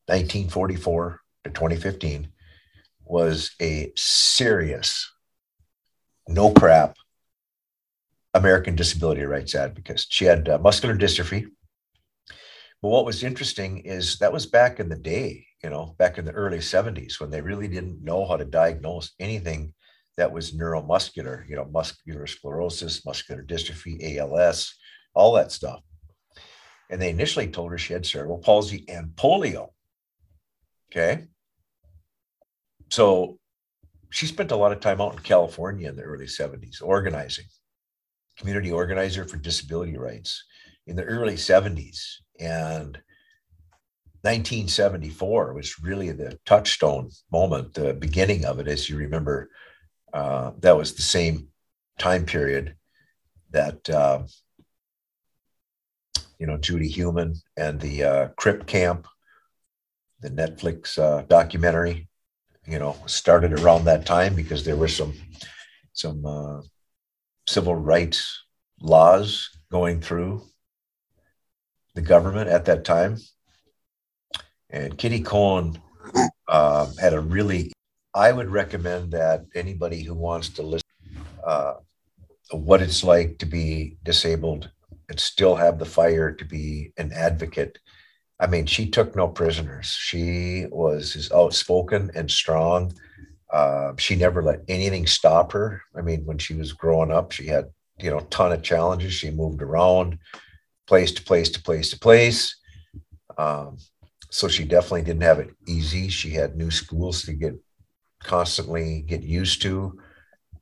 [0.07, 2.29] 1944 to 2015,
[3.05, 5.13] was a serious,
[6.29, 6.97] no crap
[8.35, 10.05] American disability rights advocate.
[10.09, 11.47] She had uh, muscular dystrophy.
[12.83, 16.25] But what was interesting is that was back in the day, you know, back in
[16.25, 19.73] the early 70s when they really didn't know how to diagnose anything
[20.17, 24.75] that was neuromuscular, you know, muscular sclerosis, muscular dystrophy, ALS,
[25.15, 25.81] all that stuff.
[26.91, 29.69] And they initially told her she had cerebral palsy and polio.
[30.91, 31.25] Okay.
[32.91, 33.39] So
[34.11, 37.47] she spent a lot of time out in California in the early 70s organizing,
[38.39, 40.45] community organizer for disability rights
[40.87, 41.99] in the early 70s.
[42.39, 42.99] And
[44.23, 49.51] 1974 was really the touchstone moment, the beginning of it, as you remember
[50.17, 51.49] uh, that was the same
[51.99, 52.75] time period
[53.51, 54.23] that uh,
[56.39, 59.07] you know Judy Heumann and the uh, Crip Camp,
[60.21, 62.09] the Netflix uh, documentary,
[62.67, 65.13] you know, started around that time because there were some
[65.93, 66.63] some uh,
[67.47, 68.43] civil rights
[68.81, 70.43] laws going through
[71.95, 73.19] the government at that time,
[74.71, 75.79] and Kitty Cone
[76.49, 77.71] uh, had a really
[78.17, 80.89] I would recommend that anybody who wants to listen
[81.47, 81.75] uh,
[82.51, 84.71] what it's like to be disabled
[85.11, 87.79] and still have the fire to be an advocate.
[88.41, 89.89] I mean, she took no prisoners.
[89.89, 92.95] She was as outspoken and strong.
[93.53, 95.83] Uh, she never let anything stop her.
[95.95, 97.67] I mean, when she was growing up, she had
[97.99, 99.13] you know, ton of challenges.
[99.13, 100.19] She moved around
[100.87, 102.57] place to place to place to place.
[103.37, 103.77] Um,
[104.31, 106.09] so she definitely didn't have it easy.
[106.09, 107.55] She had new schools to get
[108.27, 109.99] constantly get used to.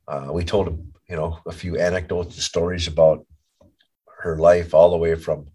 [0.07, 0.67] Uh, we told
[1.09, 3.25] you know a few anecdotes and stories about
[4.19, 5.47] her life all the way from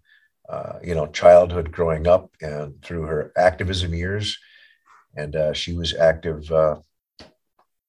[0.49, 4.37] uh, you know childhood growing up and through her activism years.
[5.15, 6.77] And uh, she was active uh,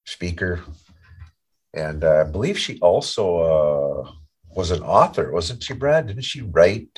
[0.05, 0.61] speaker.
[1.75, 4.11] And uh, i believe she also uh,
[4.55, 6.07] was an author wasn't she brad?
[6.07, 6.89] Didn't she write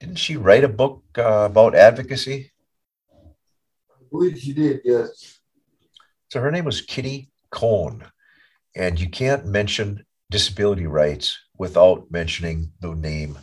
[0.00, 2.49] didn't she write a book about advocacy
[4.10, 5.40] believe she did yes
[6.30, 8.04] so her name was Kitty Cone
[8.76, 13.38] and you can't mention disability rights without mentioning the name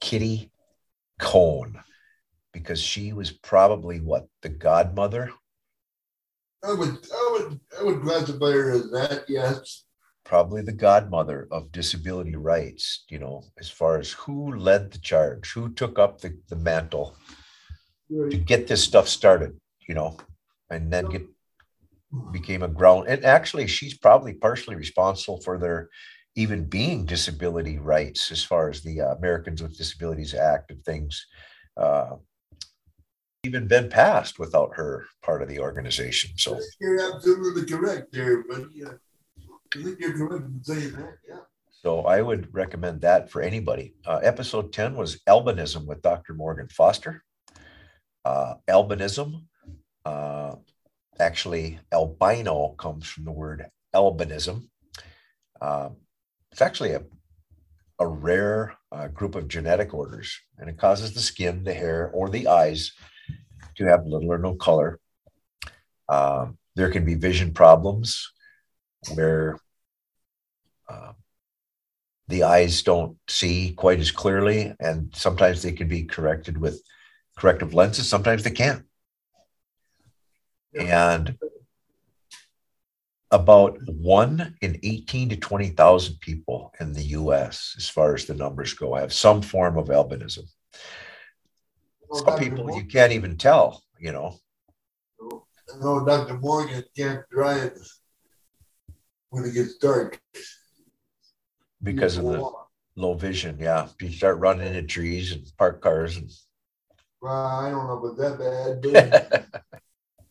[0.00, 0.50] Kitty
[1.18, 1.80] Cone,
[2.52, 5.30] because she was probably what the godmother.
[6.62, 9.24] I would, I would, I would classify her as that.
[9.28, 9.84] Yes.
[10.24, 13.04] Probably the godmother of disability rights.
[13.08, 17.16] You know, as far as who led the charge, who took up the, the mantle
[18.10, 18.30] right.
[18.30, 19.56] to get this stuff started.
[19.88, 20.16] You know,
[20.70, 21.26] and then get
[22.32, 23.06] became a ground.
[23.08, 25.88] And actually, she's probably partially responsible for their
[26.34, 31.26] even being disability rights as far as the uh, Americans with Disabilities Act and things
[31.76, 32.16] uh,
[33.44, 36.30] even been passed without her part of the organization.
[36.36, 38.44] So you're absolutely correct there,
[38.74, 38.92] yeah,
[39.74, 41.14] I think you're correct in saying that.
[41.28, 41.38] Yeah.
[41.70, 43.94] So I would recommend that for anybody.
[44.04, 46.34] Uh, episode 10 was albinism with Dr.
[46.34, 47.22] Morgan Foster.
[48.24, 49.44] Uh, albinism,
[50.06, 50.54] uh,
[51.18, 54.68] actually, albino comes from the word albinism.
[55.60, 55.96] Um,
[56.52, 57.02] it's actually a,
[57.98, 62.30] a rare uh, group of genetic orders, and it causes the skin, the hair, or
[62.30, 62.92] the eyes
[63.78, 65.00] to have little or no color.
[66.08, 68.30] Um, there can be vision problems
[69.12, 69.58] where
[70.88, 71.14] uh,
[72.28, 76.80] the eyes don't see quite as clearly, and sometimes they can be corrected with
[77.36, 78.85] corrective lenses, sometimes they can't.
[80.78, 81.36] And
[83.30, 88.74] about one in 18 to 20,000 people in the US, as far as the numbers
[88.74, 90.44] go, have some form of albinism.
[92.12, 94.36] Some people you can't even tell, you know.
[95.80, 96.38] No, Dr.
[96.38, 97.76] Morgan can't drive
[99.30, 100.20] when it gets dark.
[101.82, 102.50] Because of the
[102.94, 103.88] low vision, yeah.
[104.00, 106.30] You start running into trees and park cars and
[107.20, 109.62] well, I don't know about that bad, but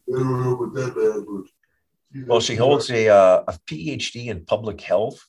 [0.07, 4.45] I don't know about that bad, but well, she holds a, uh, a PhD in
[4.45, 5.19] public health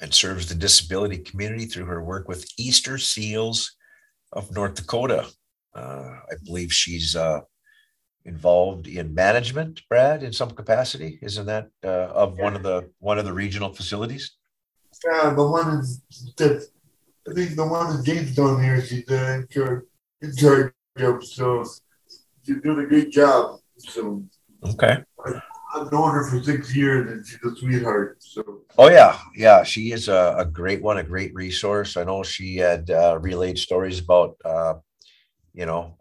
[0.00, 3.76] and serves the disability community through her work with Easter Seals
[4.32, 5.26] of North Dakota.
[5.74, 7.40] Uh, I believe she's uh,
[8.24, 11.18] involved in management, Brad, in some capacity.
[11.22, 14.32] Isn't that uh, of one of the one of the regional facilities?
[15.04, 16.02] Yeah, the one is
[16.36, 16.66] that
[17.28, 18.84] I think the one in Jamestown here.
[18.84, 19.42] She's uh,
[20.20, 21.64] in charge of, so
[22.44, 23.61] she's doing a great job.
[23.88, 24.24] So
[24.64, 25.02] okay.
[25.74, 28.16] I've known her for six years and she's a sweetheart.
[28.20, 28.62] So.
[28.76, 31.96] Oh yeah, yeah, she is a, a great one, a great resource.
[31.96, 34.74] I know she had uh, relayed stories about, uh,
[35.54, 35.96] you know,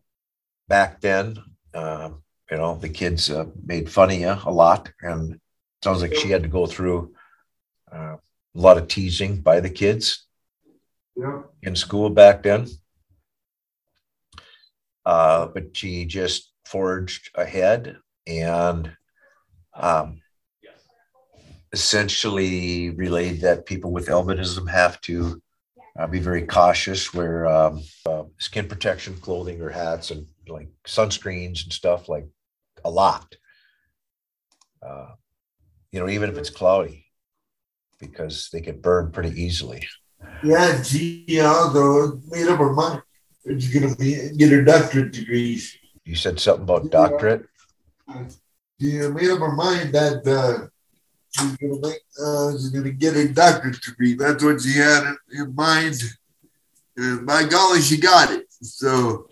[0.68, 1.38] back then.
[1.74, 2.12] Uh,
[2.50, 5.40] you know, the kids uh, made fun of you a lot, and
[5.82, 7.14] sounds like she had to go through
[7.92, 8.18] uh,
[8.56, 10.28] a lot of teasing by the kids
[11.16, 11.44] yeah.
[11.64, 12.68] in school back then.
[15.06, 17.98] Uh, but she just forged ahead
[18.28, 18.92] and
[19.74, 20.22] um,
[21.74, 25.42] essentially relayed that people with albinism have to
[25.98, 31.64] uh, be very cautious, wear um, uh, skin protection clothing or hats and like sunscreens
[31.64, 32.28] and stuff like
[32.86, 33.36] a lot.
[34.82, 35.10] Uh,
[35.92, 37.06] you know, even if it's cloudy,
[38.00, 39.86] because they get burned pretty easily.
[40.44, 43.04] Yeah, gee, yeah, though made up her mind.
[43.46, 45.78] She's gonna be get her doctorate degrees.
[46.06, 47.48] You said something about doctorate.
[48.08, 48.26] Yeah
[48.82, 50.68] she made up her mind that uh,
[51.30, 54.16] she's gonna make uh, she's gonna get a doctorate degree.
[54.16, 56.02] That's what she had in mind.
[56.98, 58.52] And by golly, she got it.
[58.62, 59.28] So,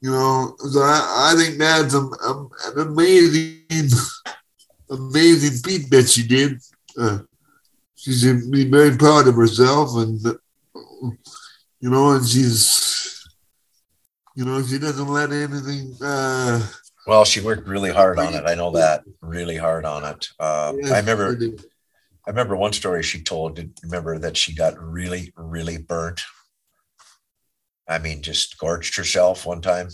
[0.00, 3.90] you know, so I, I think that's a, a, an amazing,
[4.90, 6.60] amazing feat that she did.
[6.98, 7.20] Uh,
[7.94, 10.20] she's very proud of herself, and
[11.80, 13.03] you know, and she's,
[14.34, 15.96] you know, she doesn't let anything.
[16.02, 16.66] Uh,
[17.06, 18.44] well, she worked really hard on it.
[18.46, 20.28] I know that really hard on it.
[20.40, 21.38] Uh, I remember,
[22.26, 23.62] I remember one story she told.
[23.82, 26.22] Remember that she got really, really burnt.
[27.88, 29.88] I mean, just scorched herself one time.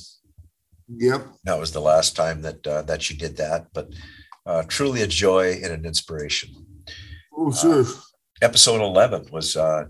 [0.89, 1.27] Yep.
[1.45, 3.67] That was the last time that uh, that she did that.
[3.75, 3.93] But
[4.47, 6.51] uh, truly a joy and an inspiration.
[7.37, 7.85] Oh, sure.
[7.85, 7.93] Uh,
[8.43, 9.85] episode 11 was uh,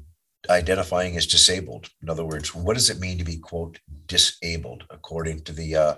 [0.48, 1.90] identifying as disabled.
[2.02, 4.84] In other words, what does it mean to be, quote, disabled?
[4.90, 5.94] According to the uh,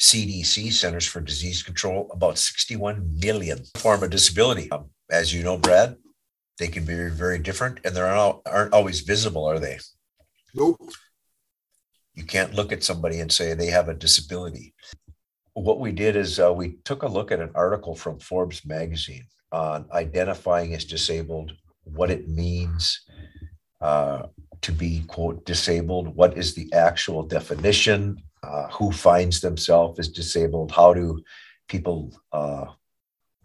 [0.00, 4.70] CDC, Centers for Disease Control, about 61 million form of disability.
[4.70, 5.96] Um, as you know, Brad,
[6.58, 9.78] they can be very different and they aren't, aren't always visible, are they?
[10.54, 10.80] Nope.
[12.14, 14.74] You can't look at somebody and say they have a disability.
[15.54, 19.26] What we did is uh, we took a look at an article from Forbes magazine
[19.52, 21.52] on identifying as disabled,
[21.84, 23.00] what it means
[23.80, 24.26] uh,
[24.62, 30.72] to be, quote, disabled, what is the actual definition, uh, who finds themselves as disabled,
[30.72, 31.22] how do
[31.68, 32.66] people uh,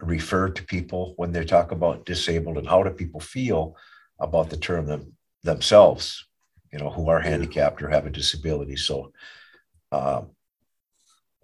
[0.00, 3.76] refer to people when they talk about disabled, and how do people feel
[4.18, 5.12] about the term them,
[5.42, 6.26] themselves,
[6.72, 8.76] you know, who are handicapped or have a disability.
[8.76, 9.12] So,
[9.92, 10.30] um,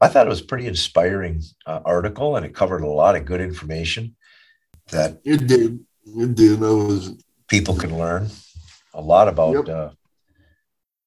[0.01, 3.25] I thought it was a pretty inspiring uh, article, and it covered a lot of
[3.25, 4.17] good information
[4.91, 5.79] that it did.
[6.05, 6.63] It did.
[6.63, 8.29] I was people can learn
[8.95, 9.69] a lot about Yep.
[9.69, 9.91] uh,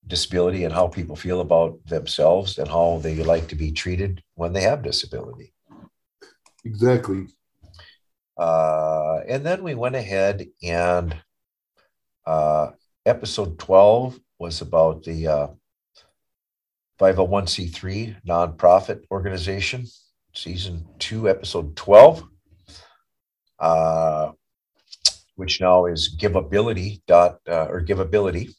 [0.08, 4.54] disability and how people feel about themselves and how they like to be treated when
[4.54, 5.54] they have disability.
[6.64, 7.28] exactly.
[8.38, 11.16] Uh, and then we went ahead and
[12.26, 12.72] uh,
[13.06, 15.48] episode 12 was about the uh,
[17.00, 19.86] 501c3 nonprofit organization,
[20.34, 22.24] season two, episode 12,
[23.60, 24.32] uh,
[25.36, 28.54] which now is Giveability dot uh, or Giveability.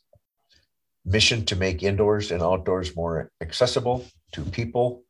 [1.05, 5.05] Mission to make indoors and outdoors more accessible to people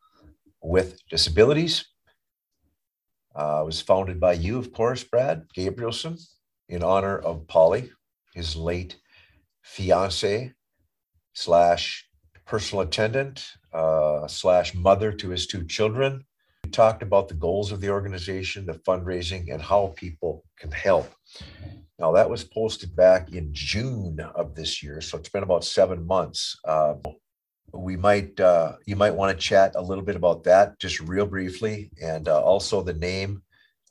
[0.62, 1.87] with disabilities.
[3.35, 6.19] Uh, was founded by you, of course, Brad Gabrielson,
[6.69, 7.91] in honor of Polly,
[8.35, 8.97] his late
[9.62, 10.53] fiance
[11.35, 12.09] slash
[12.47, 16.25] personal attendant uh, slash mother to his two children.
[16.67, 21.09] We talked about the goals of the organization, the fundraising, and how people can help.
[21.97, 26.05] Now that was posted back in June of this year, so it's been about seven
[26.05, 26.59] months.
[26.64, 26.95] Uh,
[27.73, 31.25] we might uh, you might want to chat a little bit about that just real
[31.25, 33.43] briefly and uh, also the name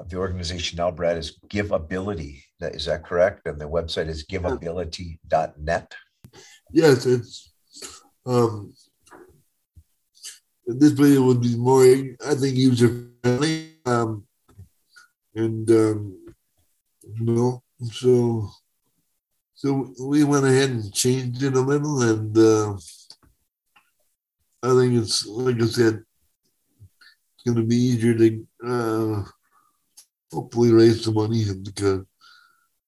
[0.01, 4.26] of the organization now brad is giveability that is that correct and the website is
[4.26, 5.93] giveability.net
[6.71, 7.53] Yes, it's
[8.26, 8.73] um
[10.68, 13.72] this video would be more I think user friendly.
[13.86, 14.26] Um
[15.36, 16.18] and um
[17.03, 18.49] you know so
[19.53, 22.74] so we went ahead and changed it a little and uh
[24.63, 26.03] I think it's like I said
[27.34, 29.24] it's gonna be easier to uh
[30.34, 32.01] hopefully raise some money because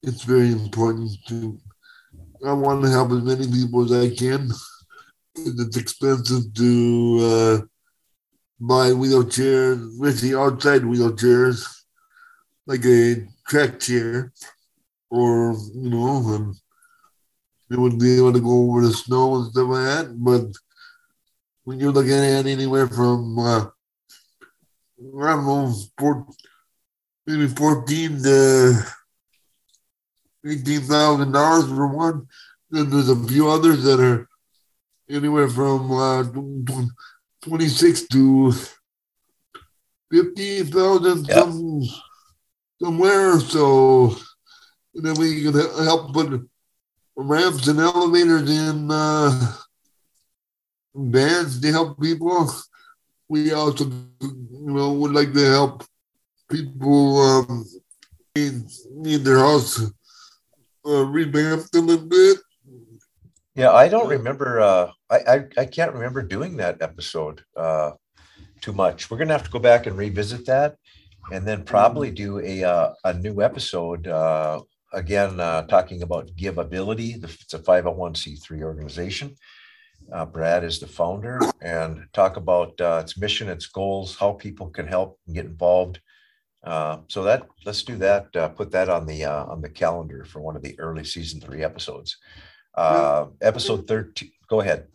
[0.02, 1.60] it's very important to
[2.46, 4.50] I want to help as many people as I can.
[5.40, 7.62] It's expensive to uh,
[8.60, 11.64] buy wheelchairs, especially outside wheelchairs,
[12.66, 14.34] like a track chair,
[15.10, 16.56] or you know, and
[17.70, 20.24] they would be able to go over the snow and stuff like that.
[20.24, 20.48] But
[21.66, 23.66] when you're looking at anywhere from uh,
[25.22, 26.26] I don't know, four,
[27.28, 28.74] maybe fourteen to
[30.46, 32.28] eighteen thousand dollars for one.
[32.72, 34.27] Then there's a few others that are
[35.10, 36.24] anywhere from uh,
[37.42, 38.54] twenty six to
[40.12, 41.36] fifty thousand Yeah.
[41.36, 41.84] some
[42.82, 43.40] somewhere.
[43.40, 44.16] So
[44.96, 45.54] and then we can
[45.86, 46.42] help put
[47.16, 49.54] ramps and elevators in uh,
[50.96, 52.52] vans to help people.
[53.30, 53.86] We also,
[54.22, 55.84] you know, would like to help
[56.50, 57.66] people um,
[58.36, 59.82] need, need their house
[60.86, 62.38] uh, revamped a little bit.
[63.58, 67.92] Yeah i don't remember uh, I, I i can't remember doing that episode uh,
[68.62, 69.10] too much.
[69.10, 70.76] We're gonna have to go back and revisit that
[71.32, 74.62] and then probably do a uh, a new episode uh,
[74.94, 79.36] again uh, talking about giveability it's a 501c3 organization.
[80.12, 84.70] Uh, brad is the founder and talk about uh, its mission its goals how people
[84.70, 86.00] can help and get involved.
[86.64, 90.26] Uh, so that let's do that uh, put that on the uh, on the calendar
[90.26, 92.18] for one of the early season three episodes
[92.78, 94.88] uh, episode 13 go ahead.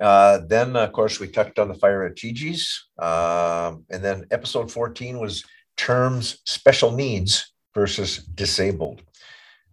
[0.00, 2.88] Uh, then of course we touched on the fire at Gigi's.
[2.98, 5.44] Um, and then episode 14 was
[5.76, 9.02] terms special needs versus disabled.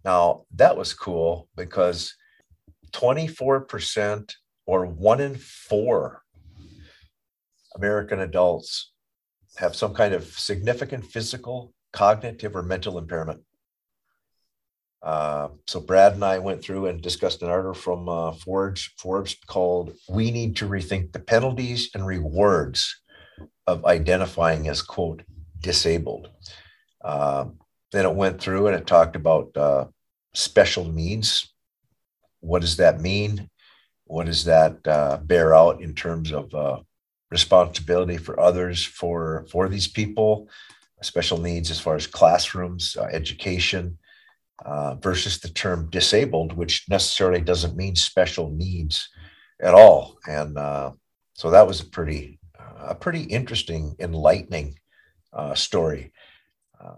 [0.04, 2.14] Now that was cool because
[2.92, 4.32] 24%
[4.66, 6.22] or one in four
[7.74, 8.92] American adults
[9.56, 13.40] have some kind of significant physical, cognitive, or mental impairment.
[15.02, 19.36] Uh, so Brad and I went through and discussed an article from uh, Forbes, Forbes
[19.46, 23.00] called "We Need to Rethink the Penalties and Rewards
[23.66, 25.22] of Identifying as quote
[25.60, 26.30] disabled."
[27.04, 27.58] Um,
[27.92, 29.86] then it went through and it talked about uh,
[30.34, 31.52] special needs.
[32.40, 33.48] What does that mean?
[34.04, 36.80] What does that uh, bear out in terms of uh,
[37.30, 40.48] responsibility for others for for these people?
[41.02, 43.98] Special needs as far as classrooms, uh, education,
[44.64, 49.08] uh, versus the term disabled, which necessarily doesn't mean special needs
[49.60, 50.18] at all.
[50.26, 50.92] And uh,
[51.34, 52.38] so that was a pretty
[52.80, 54.78] a pretty interesting, enlightening
[55.32, 56.12] uh, story.
[56.80, 56.96] Uh,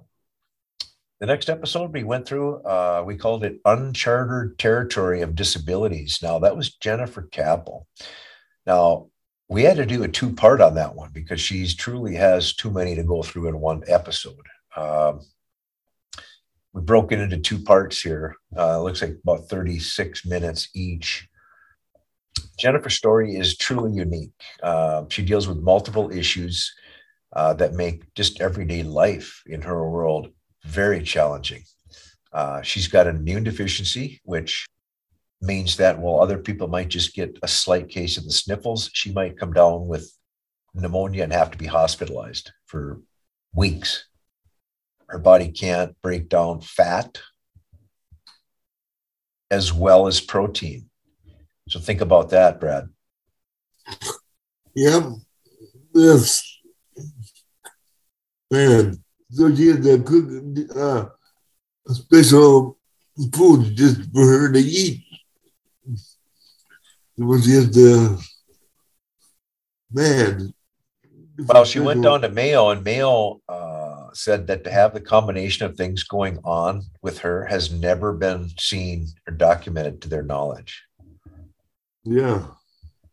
[1.18, 6.20] the next episode we went through, uh, we called it Uncharted Territory of Disabilities.
[6.22, 7.86] Now, that was Jennifer Capel.
[8.66, 9.08] Now,
[9.48, 12.70] we had to do a two part on that one because she truly has too
[12.70, 14.46] many to go through in one episode.
[14.76, 15.20] Um,
[16.72, 18.36] we broke it into two parts here.
[18.56, 21.28] Uh, looks like about 36 minutes each.
[22.58, 24.32] Jennifer's story is truly unique.
[24.62, 26.72] Uh, she deals with multiple issues
[27.32, 30.28] uh, that make just everyday life in her world
[30.64, 31.62] very challenging.
[32.32, 34.66] Uh, she's got an immune deficiency, which
[35.42, 39.12] means that while other people might just get a slight case of the sniffles, she
[39.12, 40.12] might come down with
[40.74, 43.00] pneumonia and have to be hospitalized for
[43.54, 44.04] weeks.
[45.10, 47.18] Her body can't break down fat
[49.50, 50.88] as well as protein.
[51.68, 52.88] So think about that, Brad.
[54.76, 55.02] Yep.
[55.94, 56.58] Yes.
[58.52, 61.06] Man, so she had to cook uh,
[61.92, 62.78] special
[63.32, 65.02] food just for her to eat.
[67.18, 68.16] It was just, uh,
[69.90, 70.54] man.
[71.46, 73.69] Well, she went down to Mayo, and Mayo uh,
[74.14, 78.50] said that to have the combination of things going on with her has never been
[78.58, 80.82] seen or documented to their knowledge.
[82.04, 82.46] Yeah.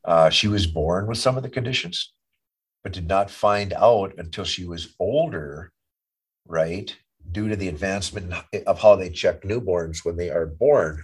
[0.03, 2.13] Uh, she was born with some of the conditions,
[2.83, 5.71] but did not find out until she was older
[6.47, 6.95] right?
[7.31, 8.33] Due to the advancement
[8.65, 11.03] of how they check newborns when they are born,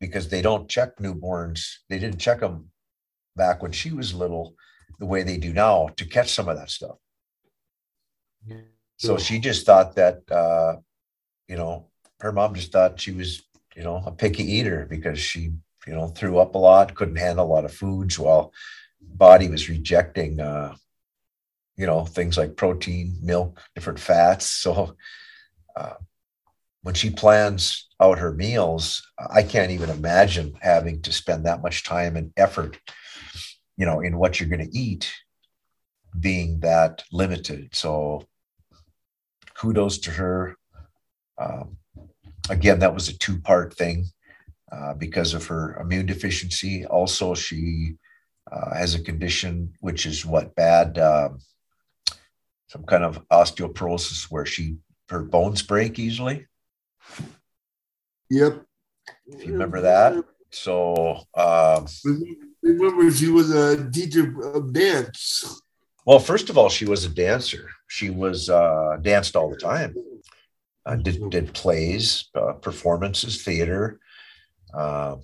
[0.00, 1.74] because they don't check newborns.
[1.88, 2.70] They didn't check them
[3.36, 4.54] back when she was little
[4.98, 6.96] the way they do now to catch some of that stuff.
[8.96, 10.76] So she just thought that, uh,
[11.48, 11.88] you know,
[12.20, 13.42] her mom just thought she was,
[13.74, 15.52] you know, a picky eater because she,
[15.86, 18.52] you know, threw up a lot, couldn't handle a lot of foods while
[19.00, 20.74] body was rejecting uh,
[21.76, 24.46] you know things like protein milk different fats.
[24.50, 24.94] So
[25.74, 25.94] uh,
[26.82, 31.84] when she plans out her meals i can't even imagine having to spend that much
[31.84, 32.78] time and effort
[33.76, 35.12] you know in what you're going to eat
[36.18, 37.74] being that limited.
[37.74, 38.26] So
[39.60, 40.56] kudos to her
[41.38, 41.76] um,
[42.48, 44.06] again that was a two part thing
[44.72, 47.94] uh, because of her immune deficiency also she
[48.50, 51.38] uh, has a condition which is what bad um,
[52.70, 54.76] some kind of osteoporosis where she
[55.10, 56.46] her bones break easily.
[58.30, 58.62] Yep.
[59.26, 60.24] If you remember that.
[60.50, 61.86] So um,
[62.62, 65.60] remember she was a teacher of dance.
[66.10, 67.70] Well, first of all, she was a dancer.
[67.86, 69.94] She was uh, danced all the time.
[70.84, 74.00] Uh, did did plays, uh, performances, theater.
[74.74, 75.18] Uh,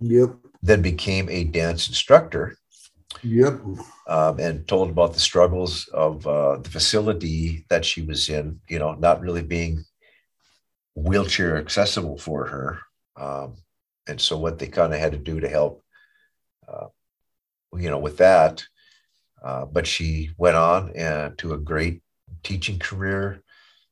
[0.00, 0.30] yep.
[0.60, 2.56] Then became a dance instructor
[3.22, 3.60] Yep.
[4.08, 8.80] Um, and told about the struggles of uh, the facility that she was in, you
[8.80, 9.84] know, not really being
[10.96, 12.80] wheelchair accessible for her.
[13.16, 13.54] Um,
[14.08, 15.82] and so what they kind of had to do to help,
[16.66, 16.88] uh,
[17.76, 18.64] you know, with that.
[19.44, 22.00] Uh, but she went on and to a great
[22.42, 23.42] teaching career,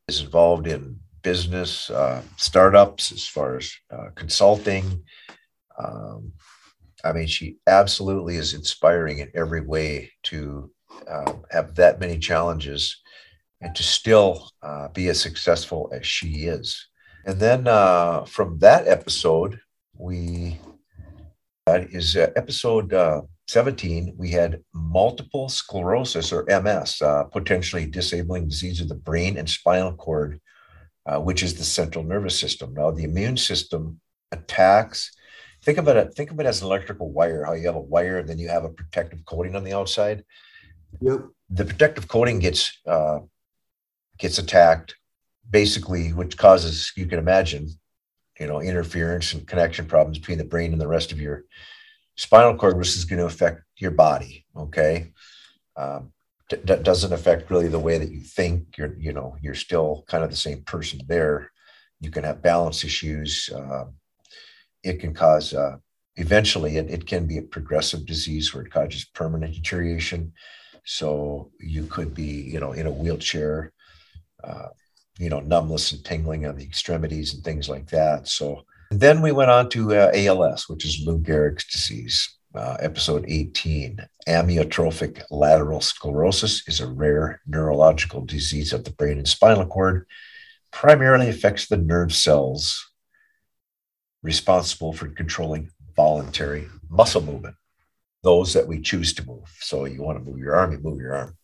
[0.08, 5.02] is involved in business uh, startups as far as uh, consulting.
[5.78, 6.32] Um,
[7.04, 10.70] I mean, she absolutely is inspiring in every way to
[11.08, 13.00] uh, have that many challenges
[13.60, 16.86] and to still uh, be as successful as she is.
[17.26, 19.60] And then uh, from that episode,
[19.96, 20.58] we
[21.66, 24.14] that is uh, episode uh, 17.
[24.16, 29.94] We had multiple sclerosis or MS, uh, potentially disabling disease of the brain and spinal
[29.94, 30.40] cord,
[31.18, 32.74] which is the central nervous system.
[32.74, 34.00] Now, the immune system
[34.32, 35.12] attacks
[35.62, 38.18] think of it think of it as an electrical wire how you have a wire
[38.18, 40.24] and then you have a protective coating on the outside
[41.00, 41.20] yep
[41.50, 43.18] the protective coating gets uh,
[44.18, 44.94] gets attacked
[45.48, 47.68] basically which causes you can imagine
[48.38, 51.44] you know interference and connection problems between the brain and the rest of your
[52.20, 55.12] spinal cord which is going to affect your body okay?
[55.76, 56.12] Um,
[56.64, 58.76] that doesn't affect really the way that you think.
[58.76, 61.52] You're you know you're still kind of the same person there.
[62.00, 63.84] You can have balance issues uh,
[64.82, 65.76] it can cause uh,
[66.16, 70.32] eventually it, it can be a progressive disease where it causes permanent deterioration.
[70.84, 73.72] So you could be you know in a wheelchair
[74.42, 74.68] uh,
[75.20, 78.26] you know, numbness and tingling on the extremities and things like that.
[78.26, 82.36] So then we went on to uh, ALS, which is Lou Gehrig's disease.
[82.52, 89.28] Uh, episode 18 amyotrophic lateral sclerosis is a rare neurological disease of the brain and
[89.28, 90.04] spinal cord
[90.72, 92.90] primarily affects the nerve cells
[94.24, 97.54] responsible for controlling voluntary muscle movement
[98.24, 101.00] those that we choose to move so you want to move your arm you move
[101.00, 101.38] your arm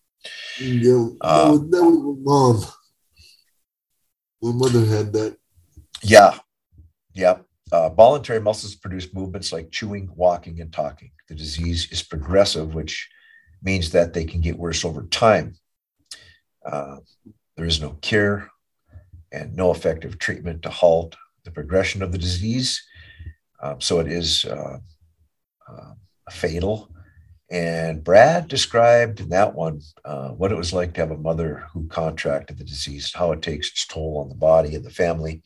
[0.60, 2.64] Yeah, Uh, that was, that was my mom.
[4.42, 5.36] My mother had that.
[6.02, 6.38] Yeah.
[7.16, 7.38] Yeah.
[7.72, 11.10] Uh, voluntary muscles produce movements like chewing, walking, and talking.
[11.28, 13.08] The disease is progressive, which
[13.62, 15.54] means that they can get worse over time.
[16.64, 16.98] Uh,
[17.56, 18.48] there is no cure
[19.32, 22.84] and no effective treatment to halt the progression of the disease.
[23.60, 24.78] Um, so it is uh,
[25.68, 25.92] uh,
[26.30, 26.90] fatal.
[27.50, 31.66] And Brad described in that one uh, what it was like to have a mother
[31.72, 35.42] who contracted the disease, how it takes its toll on the body and the family,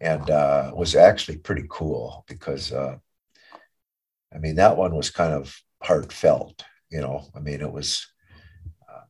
[0.00, 2.96] and uh, was actually pretty cool because, uh,
[4.34, 6.64] I mean, that one was kind of heartfelt.
[6.90, 8.06] You know, I mean, it was
[8.88, 9.04] uh,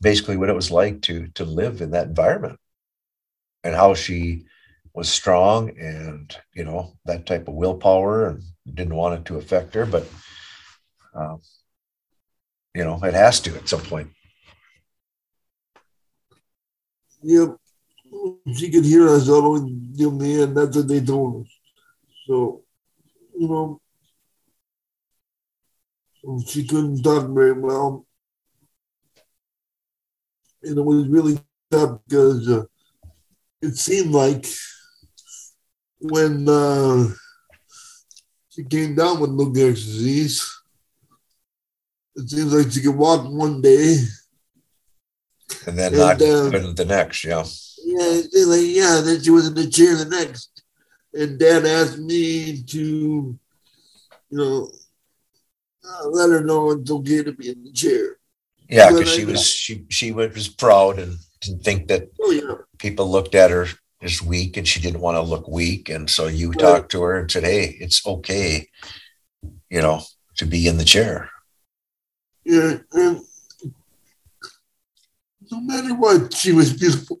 [0.00, 2.58] basically what it was like to to live in that environment,
[3.64, 4.46] and how she
[4.94, 8.42] was strong and you know that type of willpower and
[8.74, 10.08] didn't want it to affect her, but
[11.14, 11.40] um,
[12.74, 14.10] you know, it has to at some point.
[17.22, 17.56] Yep.
[18.54, 20.56] She could hear us all the way down the end.
[20.56, 21.52] That's what they told us.
[22.26, 22.62] So,
[23.38, 23.80] you know,
[26.46, 28.06] she couldn't talk very well.
[30.62, 31.38] And it was really
[31.70, 32.64] tough because uh,
[33.62, 34.46] it seemed like
[36.00, 37.08] when uh,
[38.50, 40.62] she came down with Lou Gehrig's disease,
[42.16, 43.98] it seems like she could walk one day.
[45.66, 47.44] And then And, not uh, the next, yeah.
[47.84, 50.62] Yeah, like, yeah, then she was in the chair the next.
[51.12, 53.38] And dad asked me to, you
[54.30, 54.70] know,
[55.88, 58.16] uh, let her know it's okay to be in the chair.
[58.68, 62.56] Yeah, because she was she she was proud and didn't think that Oh, yeah.
[62.78, 63.68] people looked at her
[64.02, 65.88] as weak and she didn't want to look weak.
[65.88, 66.58] And so you Right.
[66.58, 68.68] talked to her and said, Hey, it's okay,
[69.70, 70.02] you know,
[70.38, 71.30] to be in the chair.
[72.44, 72.78] Yeah.
[72.92, 73.20] And
[75.50, 77.20] no matter what, she was beautiful.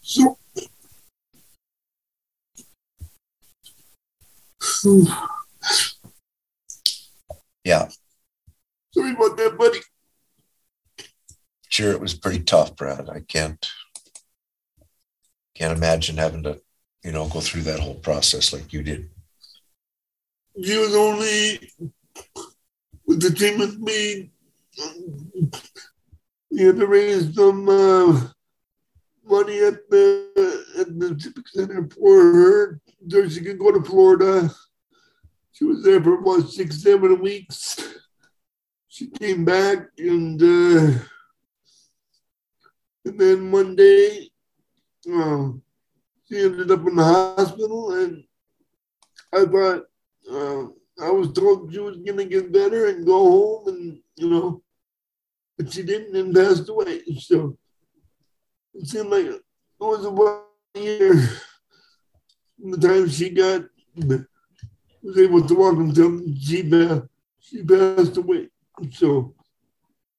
[7.63, 7.89] Yeah,
[8.91, 9.79] sorry about that, buddy.
[11.69, 13.07] sure it was pretty tough, Brad.
[13.07, 13.69] I can't
[15.53, 16.59] can't imagine having to,
[17.03, 19.11] you know, go through that whole process like you did.
[20.63, 21.71] She was only
[23.05, 24.31] with the team with me.
[26.49, 28.27] We had to raise some uh,
[29.23, 34.49] money at the at the Center for her so she could go to Florida.
[35.51, 37.79] She was there for about six, seven weeks.
[38.87, 40.99] She came back and uh,
[43.05, 44.29] and then one day
[45.11, 45.49] uh,
[46.27, 48.23] she ended up in the hospital and
[49.33, 49.85] I thought
[50.29, 50.67] uh,
[51.01, 54.61] I was told she was gonna get better and go home, and you know,
[55.57, 57.01] but she didn't and passed away.
[57.19, 57.57] So
[58.73, 59.41] it seemed like it
[59.79, 60.45] was about
[60.75, 61.13] a year
[62.59, 63.63] from the time she got
[65.03, 67.03] was able to walk until she passed,
[67.39, 68.49] she passed away.
[68.91, 69.33] So,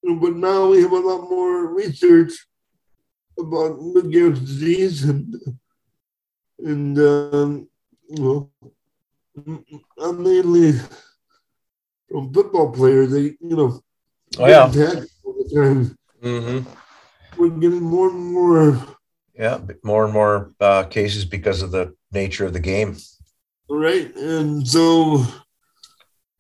[0.03, 2.33] but now we have a lot more research
[3.39, 5.35] about Lou Gehrig's disease and
[6.59, 7.69] and um,
[8.11, 8.51] well.
[9.99, 10.73] I'm mainly
[12.11, 13.13] from football players.
[13.13, 13.81] They, you know,
[14.39, 14.65] Oh, yeah.
[14.65, 15.99] all the time.
[16.23, 16.82] Mm-hmm.
[17.37, 18.97] We're getting more and more
[19.35, 22.97] Yeah, more and more uh, cases because of the nature of the game.
[23.69, 25.25] right, and so,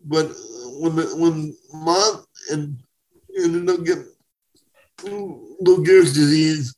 [0.04, 0.30] but
[0.80, 2.78] when the, when mom and
[3.36, 4.08] ended up getting
[5.04, 6.74] Lou Gehrig's disease,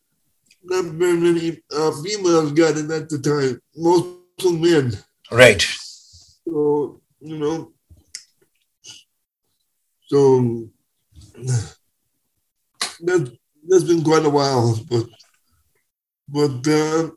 [0.62, 3.60] not very many uh, females got it at the time.
[3.76, 4.92] Most men.
[5.30, 5.62] Right.
[6.46, 7.72] So, you know,
[10.06, 10.68] so
[13.00, 13.36] that
[13.68, 15.06] that's been quite a while, but
[16.28, 17.10] but uh,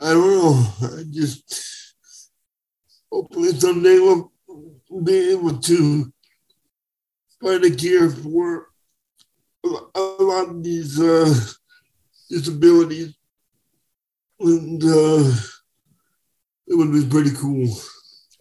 [0.00, 0.66] I don't know.
[0.82, 1.94] I just
[3.10, 4.32] hopefully someday we'll
[5.04, 6.12] be able to
[7.42, 8.66] find a cure for
[9.64, 11.34] a lot of these uh,
[12.28, 13.14] disabilities,
[14.40, 15.32] and uh,
[16.66, 17.68] it would be pretty cool.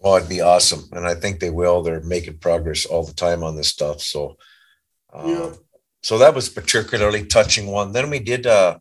[0.02, 0.86] Oh, it'd be awesome.
[0.94, 1.82] And I think they will.
[1.84, 4.00] They're making progress all the time on this stuff.
[4.02, 4.38] So
[5.14, 5.52] Um, yeah.
[6.02, 7.92] So that was particularly touching one.
[7.92, 8.80] Then we did uh,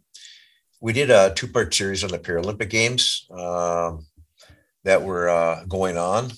[0.81, 4.07] we did a two part series on the Paralympic Games um,
[4.85, 6.31] that were uh, going on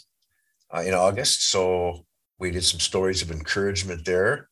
[0.75, 1.51] uh, in August.
[1.51, 2.07] So
[2.39, 4.49] we did some stories of encouragement there.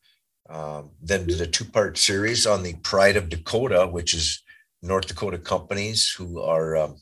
[0.49, 4.41] Um, then did a two part series on the Pride of Dakota, which is
[4.81, 6.95] North Dakota companies who are, um,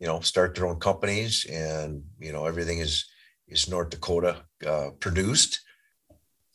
[0.00, 3.06] you know, start their own companies, and you know everything is
[3.46, 5.60] is North Dakota uh, produced,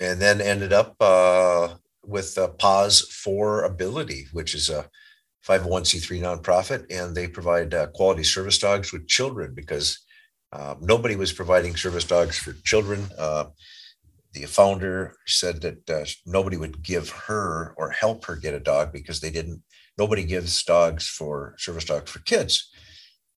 [0.01, 1.69] and then ended up uh,
[2.03, 4.89] with uh, Paws for Ability, which is a
[5.47, 9.99] 501c3 nonprofit, and they provide uh, quality service dogs with children because
[10.51, 13.07] uh, nobody was providing service dogs for children.
[13.17, 13.45] Uh,
[14.33, 18.91] the founder said that uh, nobody would give her or help her get a dog
[18.91, 19.61] because they didn't.
[19.97, 22.71] Nobody gives dogs for service dogs for kids,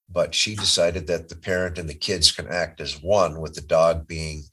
[0.09, 3.61] but she decided that the parent and the kids can act as one, with the
[3.61, 4.43] dog being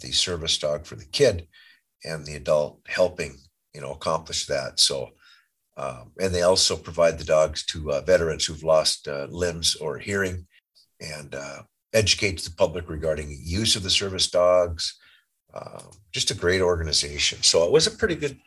[0.00, 1.46] the service dog for the kid,
[2.04, 3.36] and the adult helping
[3.74, 4.80] you know accomplish that.
[4.80, 5.10] So.
[5.74, 9.96] Um, and they also provide the dogs to uh, veterans who've lost uh, limbs or
[9.96, 10.46] hearing,
[11.00, 11.62] and uh,
[11.94, 14.98] educates the public regarding use of the service dogs.
[15.52, 15.80] Uh,
[16.12, 17.42] just a great organization.
[17.42, 18.38] So it was a pretty good,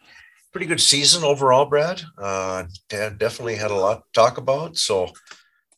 [0.52, 2.02] pretty good season overall, Brad.
[2.18, 4.78] Uh, definitely had a lot to talk about.
[4.78, 5.12] So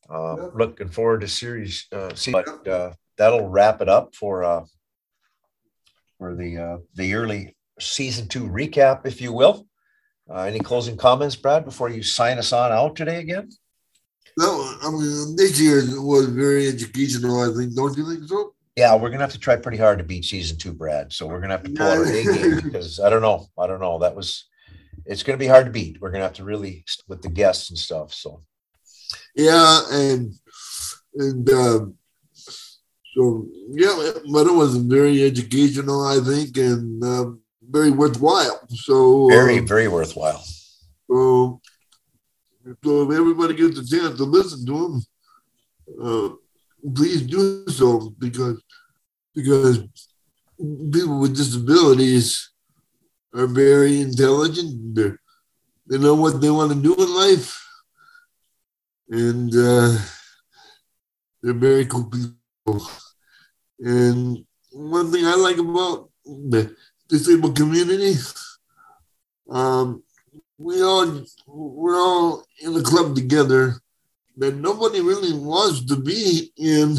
[0.10, 1.88] uh, looking forward to series.
[1.92, 4.64] Uh, see, but uh, that'll wrap it up for uh,
[6.18, 9.68] for the uh, the yearly season two recap, if you will.
[10.30, 13.50] Uh, any closing comments, Brad, before you sign us on out today again?
[14.38, 17.42] No, I mean this year was very educational.
[17.42, 18.54] I think, don't you think so?
[18.76, 21.12] Yeah, we're gonna have to try pretty hard to beat season two, Brad.
[21.12, 23.66] So we're gonna have to pull out our A game because I don't know, I
[23.66, 23.98] don't know.
[24.00, 24.46] That was,
[25.06, 26.00] it's gonna be hard to beat.
[26.00, 28.14] We're gonna have to really with the guests and stuff.
[28.14, 28.42] So
[29.36, 30.34] yeah, and
[31.16, 31.96] and um,
[33.16, 37.32] so yeah, but it was very educational, I think, and uh,
[37.70, 38.60] very worthwhile.
[38.70, 40.44] So very, uh, very worthwhile.
[41.10, 41.62] So
[42.84, 45.02] so if everybody gets a chance to listen to him,
[46.04, 46.30] uh,
[46.94, 48.62] please do so because
[49.34, 49.80] because
[50.58, 52.52] people with disabilities
[53.34, 54.96] are very intelligent.
[54.96, 55.20] They're,
[55.88, 57.64] they know what they want to do in life,
[59.10, 59.98] and uh,
[61.42, 62.86] they're very cool people.
[63.80, 66.76] And one thing I like about the
[67.08, 68.16] disabled community,
[69.50, 70.04] um,
[70.58, 73.76] we all we're all in a club together
[74.38, 76.96] that nobody really wants to be in,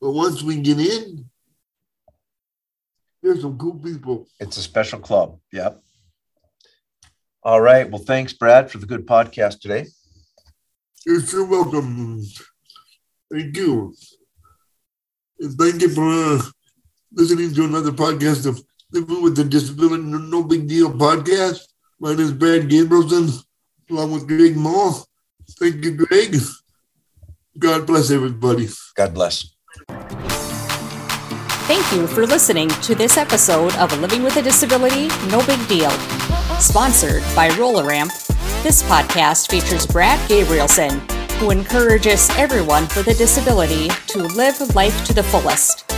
[0.00, 1.28] but once we get in,
[3.22, 4.28] there's some cool people.
[4.38, 5.38] It's a special club.
[5.52, 5.80] Yep.
[7.42, 7.90] All right.
[7.90, 9.86] Well, thanks, Brad, for the good podcast today.
[11.06, 12.22] You're so welcome.
[13.32, 13.94] Thank you.
[15.40, 16.42] And thank you for uh,
[17.12, 18.62] listening to another podcast of
[18.94, 21.58] Living with a Disability No Big Deal podcast.
[21.98, 23.44] My name is Brad Gabrielson,
[23.90, 24.92] along with Greg Moore.
[25.58, 26.36] Thank you, Greg.
[27.58, 28.68] God bless everybody.
[28.94, 29.52] God bless.
[31.66, 35.90] Thank you for listening to this episode of Living with a Disability No Big Deal.
[36.60, 38.12] Sponsored by Roller Ramp,
[38.62, 41.00] this podcast features Brad Gabrielson,
[41.40, 45.93] who encourages everyone with a disability to live life to the fullest.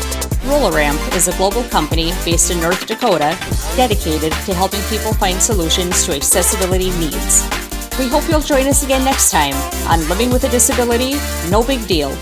[0.46, 3.36] Roller-Ramp is a global company based in North Dakota
[3.74, 7.42] dedicated to helping people find solutions to accessibility needs.
[7.98, 9.54] We hope you'll join us again next time
[9.90, 11.14] on Living with a Disability
[11.50, 12.16] No Big Deal.